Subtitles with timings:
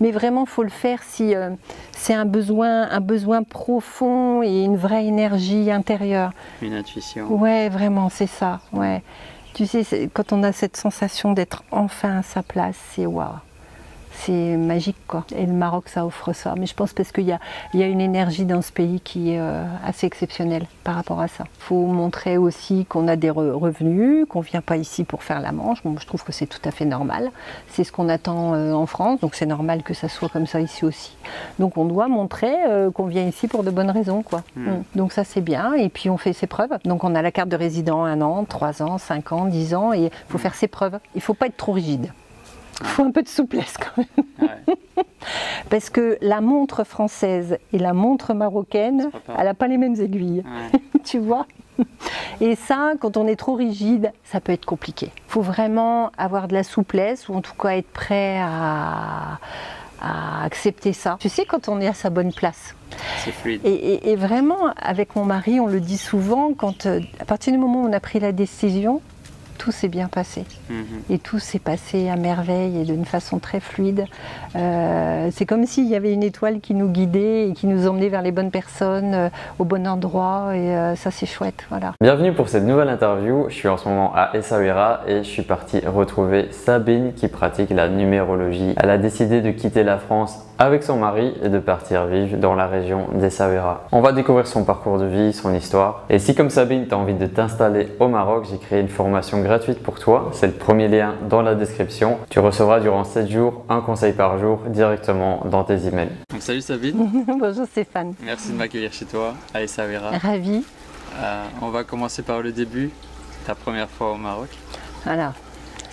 [0.00, 1.50] Mais vraiment, faut le faire si euh,
[1.92, 6.32] c'est un besoin, un besoin profond et une vraie énergie intérieure.
[6.62, 7.30] Une intuition.
[7.32, 8.60] Ouais, vraiment, c'est ça.
[8.72, 9.02] Ouais.
[9.52, 13.34] Tu sais, quand on a cette sensation d'être enfin à sa place, c'est waouh.
[14.12, 15.24] C'est magique quoi.
[15.34, 16.54] Et le Maroc, ça offre ça.
[16.58, 17.38] Mais je pense parce qu'il y a,
[17.72, 21.20] il y a une énergie dans ce pays qui est euh, assez exceptionnelle par rapport
[21.20, 21.44] à ça.
[21.58, 25.22] Il faut montrer aussi qu'on a des re- revenus, qu'on ne vient pas ici pour
[25.22, 25.82] faire la manche.
[25.84, 27.30] Bon, je trouve que c'est tout à fait normal.
[27.68, 30.60] C'est ce qu'on attend euh, en France, donc c'est normal que ça soit comme ça
[30.60, 31.16] ici aussi.
[31.58, 34.22] Donc on doit montrer euh, qu'on vient ici pour de bonnes raisons.
[34.22, 34.42] Quoi.
[34.56, 34.70] Mm.
[34.70, 34.82] Mm.
[34.96, 35.74] Donc ça c'est bien.
[35.74, 36.76] Et puis on fait ses preuves.
[36.84, 39.92] Donc on a la carte de résident un an, trois ans, cinq ans, dix ans.
[39.92, 40.98] Et il faut faire ses preuves.
[41.14, 42.12] Il ne faut pas être trop rigide.
[42.80, 44.26] Il faut un peu de souplesse quand même.
[44.50, 45.04] Ouais.
[45.68, 50.42] Parce que la montre française et la montre marocaine, elle n'a pas les mêmes aiguilles.
[50.44, 50.80] Ouais.
[51.04, 51.46] tu vois?
[52.40, 55.10] Et ça, quand on est trop rigide, ça peut être compliqué.
[55.14, 59.38] Il faut vraiment avoir de la souplesse ou en tout cas être prêt à,
[60.00, 61.16] à accepter ça.
[61.20, 62.74] Tu sais, quand on est à sa bonne place.
[63.18, 63.60] C'est fluide.
[63.64, 67.52] Et, et- et vraiment, avec mon mari, on le dit souvent, quand, euh, à partir
[67.52, 69.00] du moment où on a pris la décision,
[69.60, 70.46] tout s'est bien passé.
[70.70, 70.84] Mhm.
[71.10, 74.06] Et tout s'est passé à merveille et d'une façon très fluide.
[74.56, 78.08] Euh, c'est comme s'il y avait une étoile qui nous guidait et qui nous emmenait
[78.08, 80.52] vers les bonnes personnes, euh, au bon endroit.
[80.54, 81.66] Et euh, ça, c'est chouette.
[81.68, 81.92] Voilà.
[82.00, 83.50] Bienvenue pour cette nouvelle interview.
[83.50, 87.68] Je suis en ce moment à Essaouira et je suis parti retrouver Sabine qui pratique
[87.68, 88.74] la numérologie.
[88.78, 92.54] Elle a décidé de quitter la France avec son mari et de partir vivre dans
[92.54, 93.86] la région d'Essaouira.
[93.92, 96.04] On va découvrir son parcours de vie, son histoire.
[96.10, 99.40] Et si comme Sabine, tu as envie de t'installer au Maroc, j'ai créé une formation
[99.40, 100.30] gratuite pour toi.
[100.34, 102.18] C'est le premier lien dans la description.
[102.28, 106.10] Tu recevras durant 7 jours un conseil par jour directement dans tes emails.
[106.30, 107.08] Donc, salut Sabine.
[107.40, 108.12] Bonjour Stéphane.
[108.22, 110.10] Merci de m'accueillir chez toi à Essaouira.
[110.10, 110.62] Ravi.
[111.18, 112.90] Euh, on va commencer par le début.
[113.46, 114.50] Ta première fois au Maroc.
[115.06, 115.32] Voilà.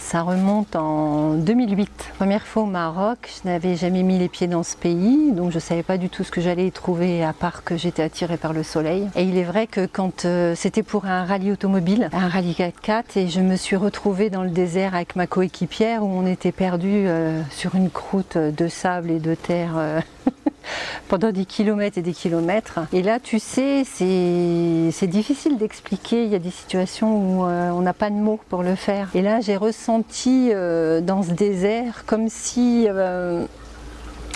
[0.08, 2.14] Ça remonte en 2008.
[2.16, 5.56] Première fois au Maroc, je n'avais jamais mis les pieds dans ce pays, donc je
[5.56, 8.54] ne savais pas du tout ce que j'allais trouver, à part que j'étais attirée par
[8.54, 9.10] le soleil.
[9.18, 13.04] Et il est vrai que quand euh, c'était pour un rallye automobile, un rallye 4x4,
[13.18, 17.08] et je me suis retrouvée dans le désert avec ma coéquipière où on était perdu
[17.52, 19.74] sur une croûte de sable et de terre.
[19.76, 20.00] euh,
[21.08, 22.80] pendant des kilomètres et des kilomètres.
[22.94, 26.24] Et là, tu sais, c'est difficile d'expliquer.
[26.24, 29.10] Il y a des situations où euh, on n'a pas de mots pour le faire.
[29.16, 33.46] Et là, j'ai ressenti euh, dans ce désert comme si euh,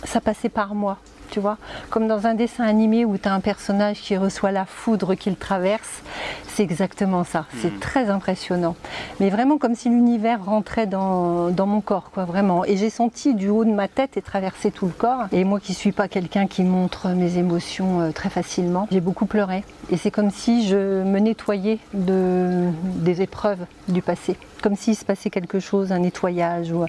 [0.03, 0.97] ça passait par moi.
[1.31, 1.57] Tu vois,
[1.89, 5.37] comme dans un dessin animé où tu as un personnage qui reçoit la foudre qu'il
[5.37, 6.01] traverse,
[6.49, 7.45] c'est exactement ça.
[7.61, 7.79] C'est Mhm.
[7.79, 8.75] très impressionnant.
[9.21, 12.65] Mais vraiment comme si l'univers rentrait dans, dans mon corps, quoi, vraiment.
[12.65, 15.27] Et j'ai senti du haut de ma tête et traverser tout le corps.
[15.31, 19.25] Et moi qui suis pas quelqu'un qui montre mes émotions euh, très facilement, j'ai beaucoup
[19.25, 19.63] pleuré.
[19.89, 24.35] Et c'est comme si je me nettoyais de, des épreuves du passé.
[24.61, 26.72] Comme s'il se passait quelque chose, un nettoyage.
[26.72, 26.85] Ou...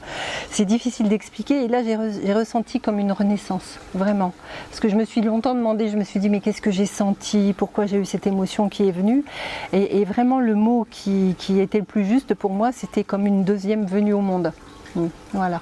[0.50, 1.64] C'est difficile d'expliquer.
[1.64, 4.32] Et là, j'ai re- j'ai ressenti comme une renaissance, vraiment.
[4.68, 6.86] Parce que je me suis longtemps demandé, je me suis dit, mais qu'est-ce que j'ai
[6.86, 7.54] senti?
[7.56, 9.24] Pourquoi j'ai eu cette émotion qui est venue?
[9.72, 13.86] Et, vraiment, le mot qui était le plus juste pour moi, c'était comme une deuxième
[13.86, 14.52] venue au monde.
[14.96, 15.60] Mm, Voilà.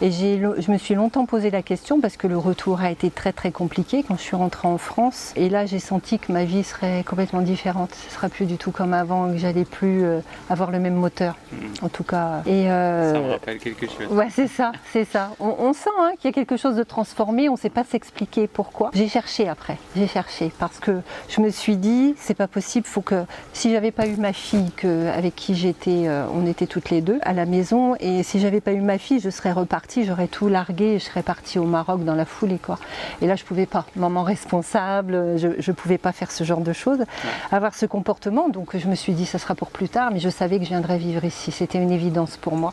[0.00, 3.32] Et je me suis longtemps posé la question parce que le retour a été très
[3.32, 5.32] très compliqué quand je suis rentrée en France.
[5.36, 7.90] Et là, j'ai senti que ma vie serait complètement différente.
[8.08, 10.20] Ce sera plus du tout comme avant, que j'allais plus euh,
[10.50, 11.36] avoir le même moteur,
[11.82, 12.42] en tout cas.
[12.46, 14.06] Et euh, Ça me rappelle quelque chose.
[14.10, 15.30] Ouais, c'est ça, c'est ça.
[15.40, 17.84] On, on sent hein, qu'il y a quelque chose de transformé, on ne sait pas
[17.84, 18.90] s'expliquer pourquoi.
[18.94, 23.00] J'ai cherché après, j'ai cherché parce que je me suis dit, c'est pas possible, faut
[23.00, 26.90] que si j'avais pas eu ma fille que, avec qui j'étais, euh, on était toutes
[26.90, 30.04] les deux à la maison, et si j'avais pas eu ma fille, je serais repartie,
[30.04, 32.78] j'aurais tout largué, je serais partie au Maroc dans la foulée quoi.
[33.20, 36.72] Et là, je pouvais pas, maman responsable, je, je pouvais pas faire ce genre de
[36.72, 37.04] choses,
[37.52, 38.48] avoir ce comportement.
[38.48, 40.70] Donc je me suis dit, ça sera pour plus tard, mais je savais que je
[40.70, 41.52] viendrais vivre ici.
[41.52, 42.72] C'était une évidence pour moi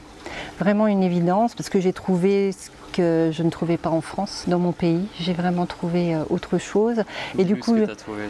[0.59, 4.43] vraiment une évidence parce que j'ai trouvé ce que je ne trouvais pas en France,
[4.47, 5.07] dans mon pays.
[5.19, 7.03] J'ai vraiment trouvé euh, autre chose.
[7.37, 7.75] Et du coup,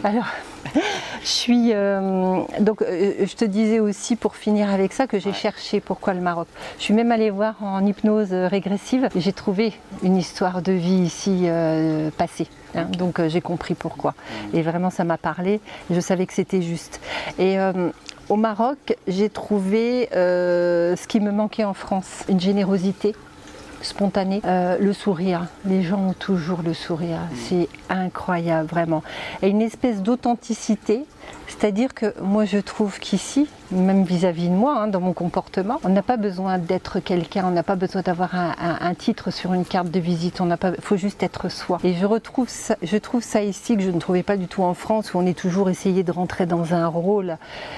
[0.04, 0.26] alors,
[1.22, 1.70] je suis.
[1.74, 5.34] euh, donc, euh, je te disais aussi pour finir avec ça que j'ai Ouais.
[5.34, 6.46] cherché pourquoi le Maroc.
[6.78, 9.72] Je suis même allée voir en hypnose régressive j'ai trouvé
[10.02, 12.46] une histoire de vie ici euh, passée.
[12.74, 12.84] hein.
[12.98, 14.14] donc, j'ai compris pourquoi.
[14.54, 15.60] Et vraiment, ça m'a parlé.
[15.90, 17.00] Je savais que c'était juste.
[17.38, 17.56] Et.
[18.28, 23.14] au Maroc, j'ai trouvé ce qui me manquait en France, une générosité
[23.82, 25.46] spontanée, euh, le sourire.
[25.64, 29.02] Les gens ont toujours le sourire, c'est incroyable vraiment.
[29.42, 31.04] Et une espèce d'authenticité
[31.46, 35.90] C'est-à-dire que moi je trouve qu'ici, même vis-à-vis de moi, hein, dans mon comportement, on
[35.90, 39.88] n'a pas besoin d'être quelqu'un, on n'a pas besoin d'avoir un, titre sur une carte
[39.88, 41.78] de visite, on n'a pas, faut juste être soi.
[41.84, 42.48] Et je retrouve
[42.82, 45.26] je trouve ça ici que je ne trouvais pas du tout en France, où on
[45.26, 47.36] est toujours essayé de rentrer dans un rôle,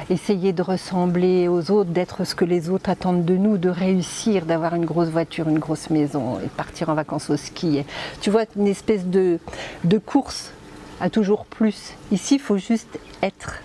[0.08, 4.46] essayer de ressembler aux autres, d'être ce que les autres attendent de nous, de réussir,
[4.46, 7.84] d'avoir une grosse voiture, une grosse maison, et partir en vacances au ski.
[8.22, 9.38] Tu vois, une espèce de,
[9.84, 10.53] de course
[11.00, 11.94] à toujours plus.
[12.12, 13.60] Ici, il faut juste être.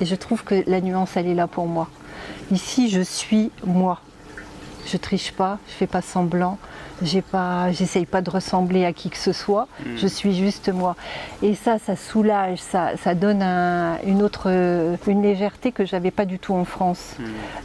[0.00, 1.88] Et je trouve que la nuance, elle est là pour moi.
[2.50, 4.00] Ici, je suis moi.
[4.86, 6.56] Je triche pas, je fais pas semblant,
[7.02, 9.68] j'ai pas, j'essaye pas de ressembler à qui que ce soit.
[9.96, 10.96] Je suis juste moi.
[11.42, 14.48] Et ça, ça soulage, ça, ça donne un- une autre,
[15.06, 17.14] une légèreté que j'avais pas du tout en France,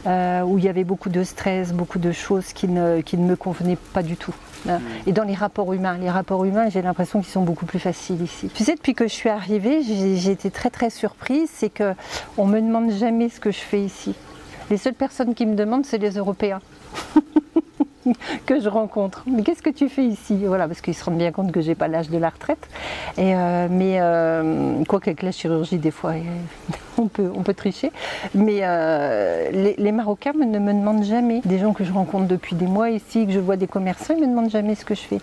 [0.06, 3.26] euh, où il y avait beaucoup de stress, beaucoup de choses qui ne, qui ne
[3.26, 4.34] me convenaient pas du tout.
[5.06, 8.22] Et dans les rapports humains, les rapports humains, j'ai l'impression qu'ils sont beaucoup plus faciles
[8.22, 8.50] ici.
[8.54, 11.94] Tu sais, depuis que je suis arrivée, j'ai été très très surprise, c'est que
[12.36, 14.14] on me demande jamais ce que je fais ici.
[14.70, 16.60] Les seules personnes qui me demandent, c'est les Européens
[18.46, 19.22] que je rencontre.
[19.26, 20.36] Mais qu'est-ce que tu fais ici?
[20.44, 22.68] Voilà, parce qu'ils se rendent bien compte que j'ai pas l'âge de la retraite.
[23.16, 26.14] Et euh, mais euh, quoi qu'avec la chirurgie, des fois,
[26.98, 27.90] on peut, on peut tricher.
[28.34, 31.40] Mais euh, les, les Marocains me- ne me demandent jamais.
[31.44, 34.20] Des gens que je rencontre depuis des mois ici, que je vois des commerçants, ils
[34.22, 35.18] me demandent jamais ce que je fais.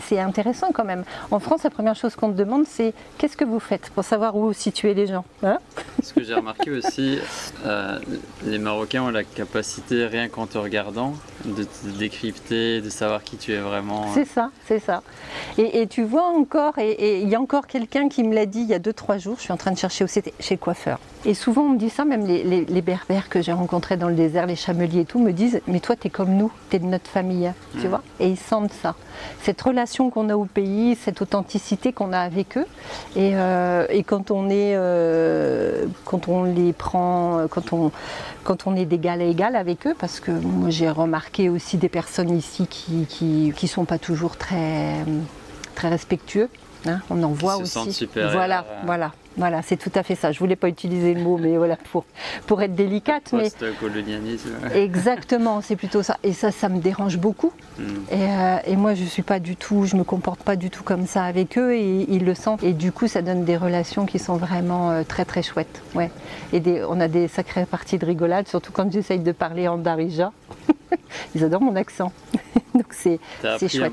[0.00, 1.04] C'est intéressant quand même.
[1.30, 4.36] En France, la première chose qu'on te demande, c'est qu'est-ce que vous faites pour savoir
[4.36, 5.24] où situer les gens.
[5.42, 5.58] Hein?
[6.02, 7.18] Ce que j'ai remarqué aussi,
[7.66, 7.98] euh,
[8.44, 11.14] les Marocains ont la capacité, rien qu'en te regardant,
[11.44, 14.06] de te décrypter, de savoir qui tu es vraiment.
[14.14, 15.02] C'est ça, c'est ça.
[15.58, 18.46] Et, et tu vois encore, et et il y a encore quelqu'un qui me l'a
[18.46, 20.54] dit il y a 2-3 jours, je suis en train de chercher où c'était, chez
[20.54, 20.98] le coiffeur.
[21.26, 24.08] Et souvent on me dit ça, même les, les- les berbères que j'ai rencontrés dans
[24.08, 26.86] le désert, les chameliers et tout, me disent Mais toi, t'es comme nous, t'es de
[26.86, 28.94] notre famille, tu vois Et ils sentent ça.
[29.42, 32.64] Cette relation qu'on a au pays, cette authenticité qu'on a avec eux.
[33.16, 37.92] Et, euh, et quand on est, euh, quand on les prend, quand on,
[38.42, 41.90] quand on est d'égal à égal avec eux, parce que moi j'ai remarqué aussi des
[41.90, 44.94] personnes ici qui, qui, qui sont pas toujours très,
[45.74, 46.48] très respectueux.
[46.86, 47.00] hein.
[47.10, 47.92] on en voit se aussi.
[47.92, 48.82] supérieurs, Voilà, euh.
[48.86, 50.30] voilà, voilà, c'est tout à fait ça.
[50.32, 52.04] Je voulais pas utiliser le mot, mais voilà, pour,
[52.46, 54.50] pour être délicate, mais Post-colonialisme.
[54.74, 56.18] exactement, c'est plutôt ça.
[56.22, 57.52] Et ça, ça me dérange beaucoup.
[57.78, 57.82] Mm.
[58.10, 60.82] Et, euh, et moi, je suis pas du tout, je me comporte pas du tout
[60.84, 62.62] comme ça avec eux et ils le sentent.
[62.62, 65.82] Et du coup, ça donne des relations qui sont vraiment euh, très très chouettes.
[65.94, 66.10] Ouais.
[66.52, 69.78] Et des- on a des sacrées parties de rigolade, surtout quand j'essaye de parler en
[69.78, 70.32] darija.
[71.34, 72.12] Ils adorent mon accent.
[72.74, 73.18] Donc c'est
[73.78, 73.92] chouette.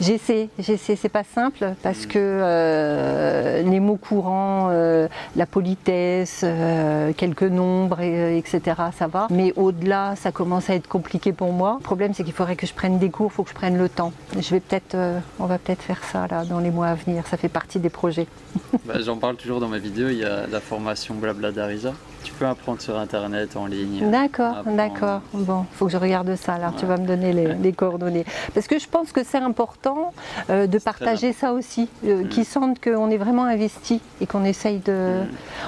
[0.00, 7.12] J'essaie, j'essaie, c'est pas simple parce que euh, les mots courants, euh, la politesse, euh,
[7.16, 8.60] quelques nombres, et- etc.,
[8.96, 9.26] ça va.
[9.30, 11.76] Mais au-delà, ça commence à être compliqué pour moi.
[11.78, 13.78] Le problème, c'est qu'il faudrait que je prenne des cours, il faut que je prenne
[13.78, 14.12] le temps.
[14.38, 14.96] Je vais peut-être,
[15.38, 17.26] on va peut-être faire ça là dans les mois à venir.
[17.26, 18.26] Ça fait partie des projets.
[18.86, 21.92] Bah, J'en parle toujours dans ma vidéo, il y a la formation Blabla d'Arisa.
[22.24, 24.08] Tu peux apprendre sur internet, en ligne.
[24.10, 24.76] D'accord, apprendre.
[24.76, 25.20] d'accord.
[25.32, 26.54] Bon, faut que je regarde ça.
[26.54, 28.24] Alors, tu vas me donner les, les coordonnées.
[28.54, 30.12] Parce que je pense que c'est important
[30.50, 32.28] euh, de partager ça aussi, euh, Mm.
[32.28, 35.22] qu'ils sentent qu'on est vraiment investi et qu'on essaye de.
[35.22, 35.26] Mm.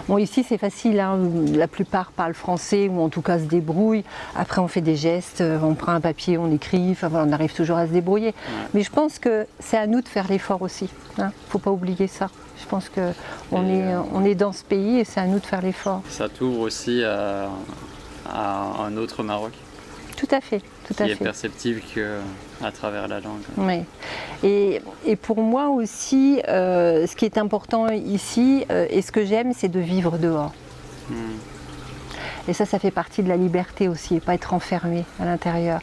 [0.09, 1.01] Bon, ici c'est facile.
[1.01, 1.19] hein,
[1.55, 4.05] La plupart parlent français ou en tout cas se débrouillent.
[4.37, 6.91] Après, on fait des gestes, euh, on prend un papier, on écrit.
[6.93, 8.35] Enfin, voilà, on arrive toujours à se débrouiller.
[8.75, 10.89] Mais je pense que c'est à nous de faire l'effort aussi.
[11.19, 11.33] Hein.
[11.49, 12.29] Faut pas oublier ça.
[12.75, 13.13] Je pense que
[13.53, 15.63] on Et, est, euh, on est dans ce pays et c'est à nous de faire
[15.63, 16.03] l'effort.
[16.09, 17.49] Ça t'ouvre aussi à,
[18.29, 19.53] à un autre Maroc
[20.17, 21.25] Tout à fait, tout à qui est fait.
[21.25, 22.19] perceptible que
[22.65, 23.43] à travers la langue.
[23.59, 23.83] Oui.
[24.43, 29.25] Et, et pour moi aussi, euh, ce qui est important ici, euh, et ce que
[29.25, 30.53] j'aime, c'est de vivre dehors.
[31.11, 31.15] Mm.
[32.49, 35.81] Et ça, ça fait partie de la liberté aussi, et pas être enfermé à l'intérieur.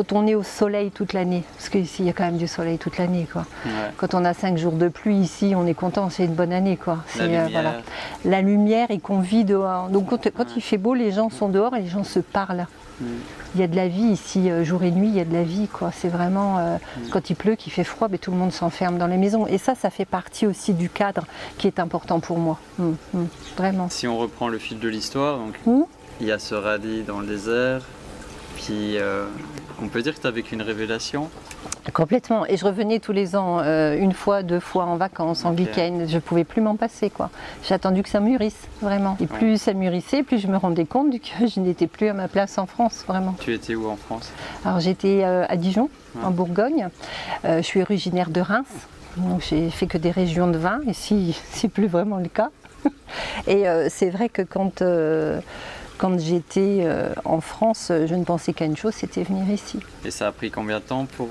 [0.00, 2.48] Quand on est au soleil toute l'année, parce qu'ici il y a quand même du
[2.48, 3.44] soleil toute l'année, quoi.
[3.66, 3.70] Ouais.
[3.98, 6.78] Quand on a cinq jours de pluie ici, on est content, c'est une bonne année,
[6.78, 7.00] quoi.
[7.18, 7.82] La C'est, euh, lumière.
[8.24, 9.88] la lumière et qu'on vit dehors.
[9.90, 12.66] Donc quand, quand il fait beau, les gens sont dehors et les gens se parlent.
[13.02, 13.04] Mm.
[13.56, 15.34] Il y a de la vie ici, euh, jour et nuit, il y a de
[15.34, 15.68] la vie.
[15.68, 15.90] quoi.
[15.94, 16.76] C'est vraiment, euh,
[17.10, 19.46] quand il pleut, qu'il fait froid, ben, tout le monde s'enferme dans les maisons.
[19.48, 21.26] Et ça, ça fait partie aussi du cadre
[21.58, 22.58] qui est important pour moi.
[22.78, 23.26] Mm, mm,
[23.58, 23.88] vraiment.
[23.90, 25.82] Si on reprend le fil de l'histoire, donc Mm.
[26.22, 27.82] il y a ce rallye dans le désert,
[28.60, 29.24] puis euh,
[29.82, 31.28] on peut dire que tu as vécu une révélation.
[31.94, 32.46] Complètement.
[32.46, 36.04] Et je revenais tous les ans, euh, une fois, deux fois en vacances, en week-end.
[36.06, 37.30] Je pouvais plus m'en passer, quoi.
[37.64, 39.16] J'ai attendu que ça mûrisse, vraiment.
[39.18, 42.28] Et plus ça mûrissait, plus je me rendais compte que je n'étais plus à ma
[42.28, 43.34] place en France, vraiment.
[43.40, 44.30] Tu étais où en France?
[44.64, 46.24] Alors j'étais euh, à Dijon, Ouais.
[46.24, 46.88] en Bourgogne.
[47.44, 48.66] Euh, je suis originaire de Reims,
[49.16, 50.80] donc j'ai fait que des régions de vin.
[50.86, 52.50] Ici, c'est plus vraiment le cas.
[53.46, 54.82] Et c'est vrai que quand,
[56.00, 59.80] quand j'étais euh, en France, je ne pensais qu'à une chose, c'était venir ici.
[60.02, 61.28] Et ça a pris combien de temps pour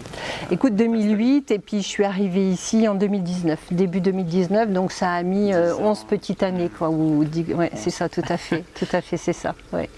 [0.52, 5.24] Écoute, 2008 et puis je suis arrivée ici en 2019, début 2019, donc ça a
[5.24, 6.92] mis 11 petites années quoi.
[6.92, 9.56] Ou, ouais, c'est ça, tout à fait, tout à fait, c'est ça.
[9.74, 9.90] Ouais.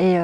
[0.00, 0.16] Et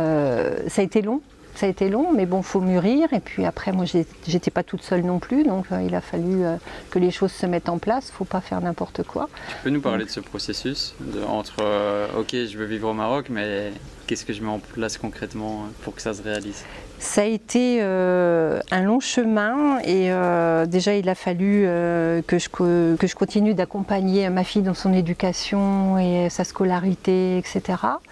[0.69, 1.21] ça a été long,
[1.61, 3.13] ça a été long, mais bon, faut mûrir.
[3.13, 6.43] Et puis après, moi, j'étais pas toute seule non plus, donc euh, il a fallu
[6.43, 6.57] euh,
[6.91, 8.11] que les choses se mettent en place.
[8.11, 9.29] Faut pas faire n'importe quoi.
[9.49, 10.95] Tu peux nous parler de ce processus
[11.29, 13.73] entre, euh, ok, je veux vivre au Maroc, mais
[14.11, 16.65] qu'est-ce que je mets en place concrètement pour que ça se réalise?
[16.99, 22.41] Ça a été euh, un long chemin et euh, déjà il a fallu euh, que,
[22.41, 27.63] je, que je continue d'accompagner ma fille dans son éducation et sa scolarité, etc.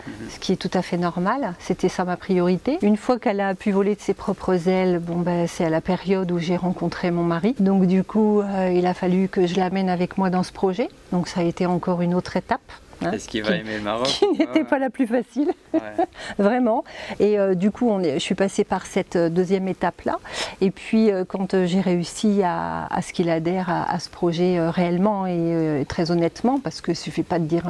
[0.06, 0.12] Mhm.
[0.30, 2.78] Ce qui est tout à fait normal, c'était ça ma priorité.
[2.82, 5.80] Une fois qu'elle a pu voler de ses propres ailes, bon, ben, c'est à la
[5.80, 7.56] période où j'ai rencontré mon mari.
[7.58, 10.88] Donc du coup, il a fallu que je l'amène avec moi dans ce projet.
[11.10, 12.70] Donc ça a été encore une autre étape.
[13.04, 15.52] Hein, Est-ce qu'il va aimer le Maroc Qui n'était pas la plus facile,
[16.38, 16.84] vraiment.
[17.20, 20.18] Et euh, du coup, on est, je suis passée par cette euh, deuxième étape-là.
[20.60, 25.84] Et puis, euh, quand j'ai réussi à, ce qu'il adhère à, ce projet réellement et
[25.88, 27.64] très honnêtement, parce que ne suffit pas de dire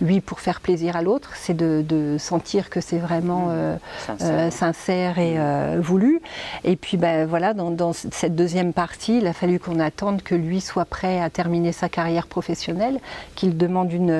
[0.00, 3.48] lui pour faire plaisir à l'autre, c'est de, sentir que c'est vraiment
[4.08, 4.50] mmh.
[4.50, 5.18] sincère.
[5.18, 5.80] et mmh.
[5.80, 6.20] voulu.
[6.64, 10.34] Et puis, ben, voilà, dans, dans, cette deuxième partie, il a fallu qu'on attende que
[10.34, 12.98] lui soit prêt à terminer sa carrière professionnelle,
[13.34, 14.10] qu'il demande une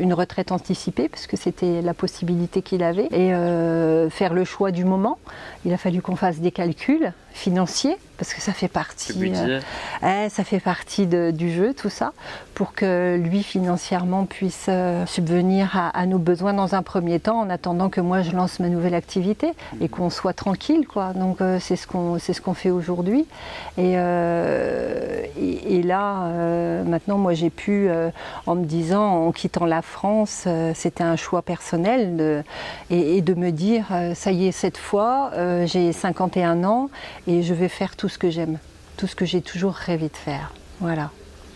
[0.00, 4.70] une retraite anticipée, parce que c'était la possibilité qu'il avait, et euh, faire le choix
[4.70, 5.18] du moment.
[5.64, 10.44] Il a fallu qu'on fasse des calculs financiers parce que ça fait partie, euh, ça
[10.44, 12.12] fait partie du jeu, tout ça,
[12.54, 17.50] pour que lui financièrement puisse euh, subvenir à, nos besoins dans un premier temps, en
[17.50, 21.14] attendant que moi je lance ma nouvelle activité et qu'on soit tranquille, quoi.
[21.14, 23.26] Donc euh, c'est ce qu'on c'est ce qu'on fait aujourd'hui.
[23.76, 26.28] Et, et, là,
[26.84, 27.88] maintenant, moi j'ai pu,
[28.46, 32.44] en me disant, en quittant la France, c'était un choix personnel, de,
[32.90, 35.32] et, et, de me dire, ça y est, cette fois,
[35.64, 36.90] j'ai 51 ans
[37.26, 38.58] et je vais faire tout ce que j'aime,
[38.96, 40.52] tout ce que j'ai toujours rêvé de faire.
[40.80, 41.10] Voilà.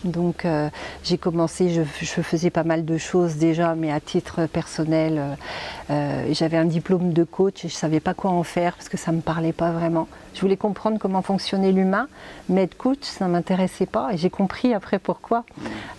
[0.06, 0.68] Donc euh,
[1.04, 5.34] j'ai commencé, je, faisais pas mal de choses déjà, mais à titre personnel, euh,
[5.90, 8.96] euh, j'avais un diplôme de coach et je savais pas quoi en faire parce que
[8.96, 10.08] ça me parlait pas vraiment.
[10.34, 12.08] Je voulais comprendre comment fonctionnait l'humain,
[12.48, 15.44] mais être coach, ça m'intéressait pas et j'ai compris après pourquoi.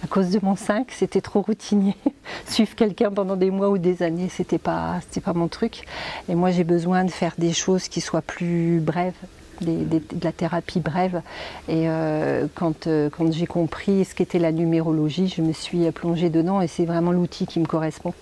[0.04, 1.98] À cause de mon 5, c'était trop routinier.
[2.46, 5.86] Suivre quelqu'un pendant des mois ou des années, c'était pas, c'était pas mon truc.
[6.30, 9.16] Et moi, j'ai besoin de faire des choses qui soient plus brèves,
[9.62, 11.22] de la thérapie brève.
[11.68, 16.30] Et euh, quand, euh, quand j'ai compris ce qu'était la numérologie, je me suis plongée
[16.30, 18.14] dedans et c'est vraiment l'outil qui me correspond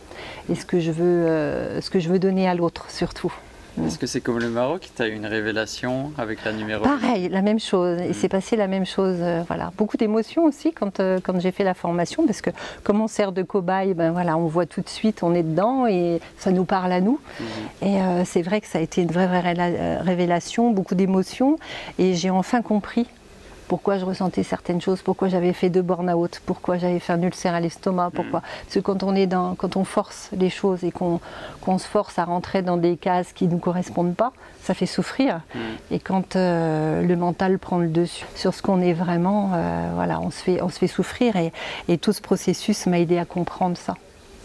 [0.50, 3.34] et ce que je veux, euh, ce que je veux donner à l'autre surtout.
[3.84, 7.30] Est-ce que c'est comme le Maroc Tu as eu une révélation avec la numérologie Pareil,
[7.30, 8.00] la même chose.
[8.02, 9.18] Et c'est passé la même chose.
[9.20, 9.72] Euh, voilà.
[9.78, 12.52] Beaucoup d'émotions aussi quand, euh, quand j'ai fait la formation, parce que
[12.84, 15.88] comme on sert de cobaye, ben voilà, on voit tout de suite, on est dedans
[15.88, 17.20] et ça nous parle à nous.
[17.40, 17.46] Mhm.
[17.82, 21.58] Et euh, c'est vrai que ça a été une vraie, vraie révélation, beaucoup d'émotions.
[22.00, 23.08] Et j'ai enfin compris
[23.68, 27.54] pourquoi je ressentais certaines choses, pourquoi j'avais fait deux burn-out, pourquoi j'avais fait un ulcère
[27.54, 28.40] à l'estomac, pourquoi.
[28.40, 28.44] Mm.
[28.64, 31.20] Parce que quand on est dans, quand on force les choses et qu'on
[31.78, 35.42] se force à rentrer dans des cases qui ne nous correspondent pas, ça fait souffrir.
[35.54, 35.60] Mm.
[35.92, 40.20] Et quand euh, le mental prend le dessus sur ce qu'on est vraiment, euh, voilà,
[40.22, 41.36] on se fait, on se fait souffrir.
[41.36, 41.52] Et,
[41.88, 43.96] et tout ce processus m'a aidé à comprendre ça.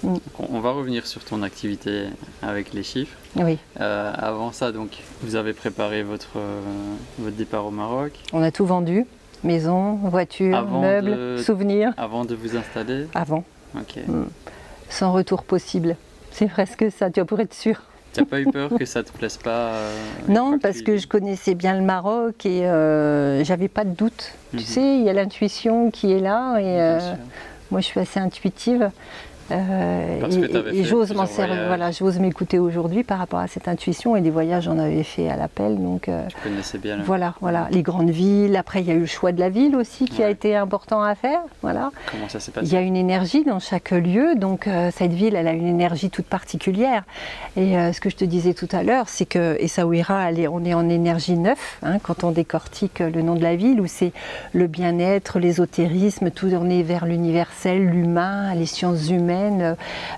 [0.03, 0.17] Mm.
[0.39, 2.07] On va revenir sur ton activité
[2.43, 3.17] avec les chiffres.
[3.37, 3.59] Oui.
[3.81, 4.91] Euh, avant ça, donc,
[5.23, 6.61] vous avez préparé votre, euh,
[7.19, 8.13] votre départ au Maroc.
[8.33, 9.07] On a tout vendu
[9.43, 11.95] maison, voiture, meubles, souvenirs.
[11.97, 13.43] Avant de vous installer Avant.
[13.75, 13.97] Ok.
[14.07, 14.25] Mm.
[14.91, 15.97] Sans retour possible.
[16.31, 17.81] C'est presque ça, tu pourrais être sûr.
[18.13, 19.97] Tu n'as pas eu peur que ça te plaise pas euh,
[20.29, 22.65] Non, parce que, je connaissais bien le Maroc et
[23.45, 24.33] j'avais pas de doute.
[24.51, 24.63] Tu mhm.
[24.63, 26.99] sais, il y a l'intuition qui est là et
[27.71, 28.91] moi je suis assez intuitive.
[29.51, 34.21] Euh, et, j'ose m'en servir, voilà, j'ose m'écouter aujourd'hui par rapport à cette intuition et
[34.21, 35.77] des voyages j'en avais fait à l'appel.
[35.77, 36.99] Donc, euh, connaissais bien.
[37.05, 38.57] Voilà, voilà, les grandes villes.
[38.57, 41.03] Après, il y a eu le choix de la ville aussi qui a été important
[41.03, 41.41] à faire.
[41.63, 41.91] Voilà.
[42.11, 45.13] Comment ça s'est passé Il y a une énergie dans chaque lieu, donc euh, cette
[45.13, 47.05] ville, elle a une énergie toute particulière.
[47.57, 50.89] Et ce que je te disais tout à l'heure, c'est que Essaouira, on est en
[50.89, 54.13] énergie neuf hein, quand on décortique le nom de la ville, où c'est
[54.53, 59.40] le bien-être, l'ésotérisme, tout est vers l'universel, l'humain, les sciences humaines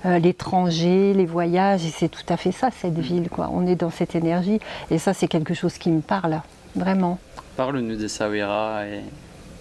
[0.05, 3.29] euh, l'étranger, les voyages, et c'est tout à fait ça cette ville.
[3.29, 3.49] Quoi.
[3.51, 4.59] On est dans cette énergie,
[4.91, 6.41] et ça c'est quelque chose qui me parle,
[6.75, 7.19] vraiment.
[7.55, 9.01] Parle-nous de Sawira et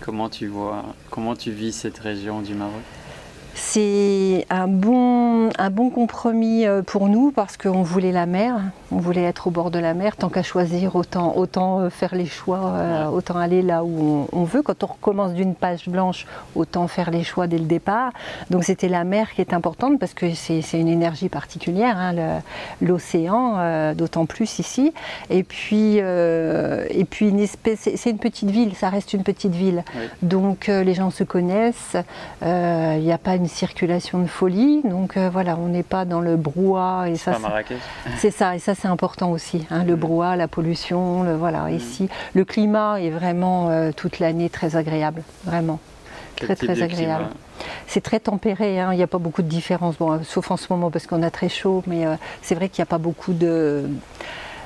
[0.00, 2.82] comment tu vois, comment tu vis cette région du Maroc
[3.54, 8.56] C'est un bon, un bon compromis euh, pour nous parce qu'on voulait la mer,
[8.90, 10.16] on voulait être au bord de la mer.
[10.16, 14.40] Tant qu'à choisir, autant, autant euh, faire les choix, euh, autant aller là où on,
[14.40, 14.62] on veut.
[14.62, 18.12] Quand on recommence d'une page blanche, autant faire les choix dès le départ.
[18.50, 22.40] Donc c'était la mer qui est importante parce que c'est une énergie particulière, hein,
[22.80, 24.92] l'océan, euh, d'autant plus ici.
[25.30, 29.52] Et puis, euh, et puis une espèce, c'est une petite ville, ça reste une petite
[29.52, 29.84] ville.
[29.94, 30.02] Oui.
[30.22, 31.96] Donc euh, les gens se connaissent,
[32.42, 36.20] il n'y a pas une circulation de folie, donc euh, voilà, on n'est pas dans
[36.20, 37.32] le brouhaha et ça,
[38.16, 39.98] c'est- ça et ça c'est important aussi, hein, le Mm.
[39.98, 45.24] brouhaha, la pollution, le, voilà ici, le climat est vraiment euh, toute l'année très agréable,
[45.44, 45.80] vraiment.
[46.36, 47.24] Quel Très, très agréable.
[47.88, 50.56] C'est très tempéré, hein, il n'y a pas beaucoup de différence, bon, euh, sauf en
[50.56, 52.98] ce moment parce qu'on a très chaud, mais euh, c'est vrai qu'il n'y a pas
[52.98, 53.84] beaucoup de.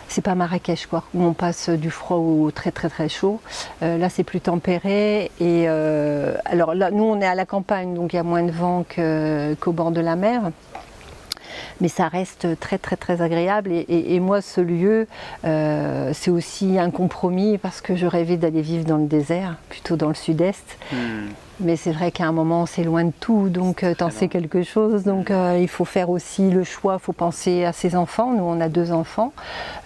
[0.08, 3.40] C'est pas Marrakech quoi, où on passe du froid au très très très chaud.
[3.82, 7.94] Euh, là c'est plus tempéré et euh, alors là nous on est à la campagne
[7.94, 8.84] donc il y a moins de vent
[9.60, 10.50] qu'au bord de la mer.
[11.80, 15.06] Mais ça reste très très très agréable et moi ce lieu
[15.44, 19.96] euh, c'est aussi un compromis parce que je rêvais d'aller vivre dans le désert, plutôt
[19.96, 20.78] dans le sud-est.
[20.92, 21.28] Hmm.
[21.58, 24.28] Mais c'est vrai qu'à un moment, c'est loin de tout, donc euh, t'en Très sais
[24.28, 25.04] quelque chose.
[25.04, 28.34] Donc euh, il faut faire aussi le choix, il faut penser à ses enfants.
[28.34, 29.32] Nous, on a deux enfants.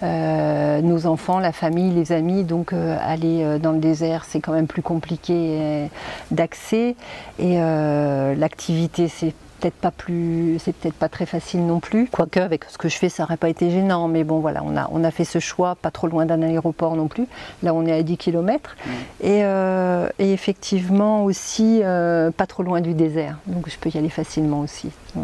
[0.03, 2.43] Euh, nos enfants, la famille, les amis.
[2.43, 5.89] Donc euh, aller dans le désert, c'est quand même plus compliqué
[6.29, 6.95] d'accès.
[7.39, 12.07] Et l'activité, c'est peut-être pas plus, c'est peut-être pas très facile non plus.
[12.07, 14.07] Quoique avec ce que je fais, ça n'aurait pas été gênant.
[14.07, 16.95] Mais bon, voilà, on a, on a fait ce choix, pas trop loin d'un aéroport
[16.95, 17.27] non plus.
[17.63, 18.75] Là, on est à 10 km.
[19.21, 23.97] Et, euh, et effectivement aussi euh, pas trop loin du désert, donc je peux y
[23.97, 24.89] aller facilement aussi.
[25.15, 25.23] Ouais.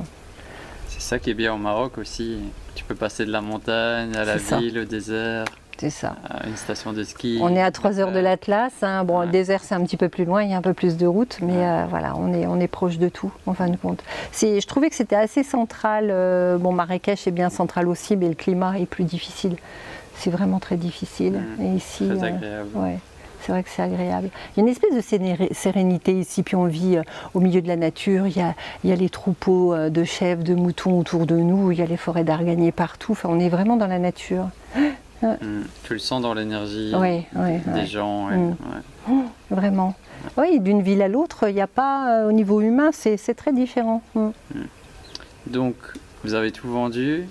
[0.88, 2.38] C'est ça qui est bien au Maroc aussi.
[2.75, 5.46] Tu peux passer de la montagne à la ville, au désert,
[5.77, 6.15] C'est ça.
[6.27, 7.39] à une station de ski.
[7.41, 8.72] On est à 3 heures de l'Atlas.
[8.81, 9.03] hein.
[9.03, 9.25] Bon, Ouais.
[9.27, 11.05] le désert c'est un petit peu plus loin, il y a un peu plus de
[11.05, 11.63] route, mais Ouais.
[11.65, 14.03] euh, voilà, on est, on est proche de tout en fin de compte.
[14.34, 16.07] Je trouvais que c'était assez central.
[16.10, 19.55] euh, bon, Marrakech est bien central aussi, mais le climat est plus difficile.
[20.15, 21.41] C'est vraiment très difficile.
[21.60, 21.62] Mm.
[21.63, 22.69] Et ici, Très euh, agréable.
[22.75, 22.98] Ouais,
[23.41, 24.29] c'est vrai que c'est agréable.
[24.55, 26.98] Il y a une espèce de sérénité ici, puis on vit
[27.36, 28.25] au milieu de la nature.
[28.25, 31.72] Il y a, il y a les troupeaux de chèvres, de moutons autour de nous,
[31.72, 33.12] il y a les forêts d'arganiers partout.
[33.12, 34.50] Enfin, on est vraiment dans la nature.
[35.21, 35.63] Hmm.
[35.83, 38.27] Tu le sens dans l'énergie Oui, oui, des ouais, gens.
[38.27, 38.55] Mm.
[39.09, 39.15] ouais.
[39.51, 39.95] vraiment.
[40.38, 43.53] Oui, d'une ville à l'autre, il n'y a pas, euh, au niveau humain, c'est très
[43.53, 44.01] différent.
[44.15, 44.29] Mm.
[45.47, 45.75] Donc,
[46.24, 47.25] vous avez tout vendu,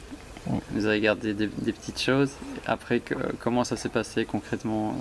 [0.72, 2.30] vous avez gardé des, des petites choses.
[2.66, 4.94] Après, que- comment ça s'est passé concrètement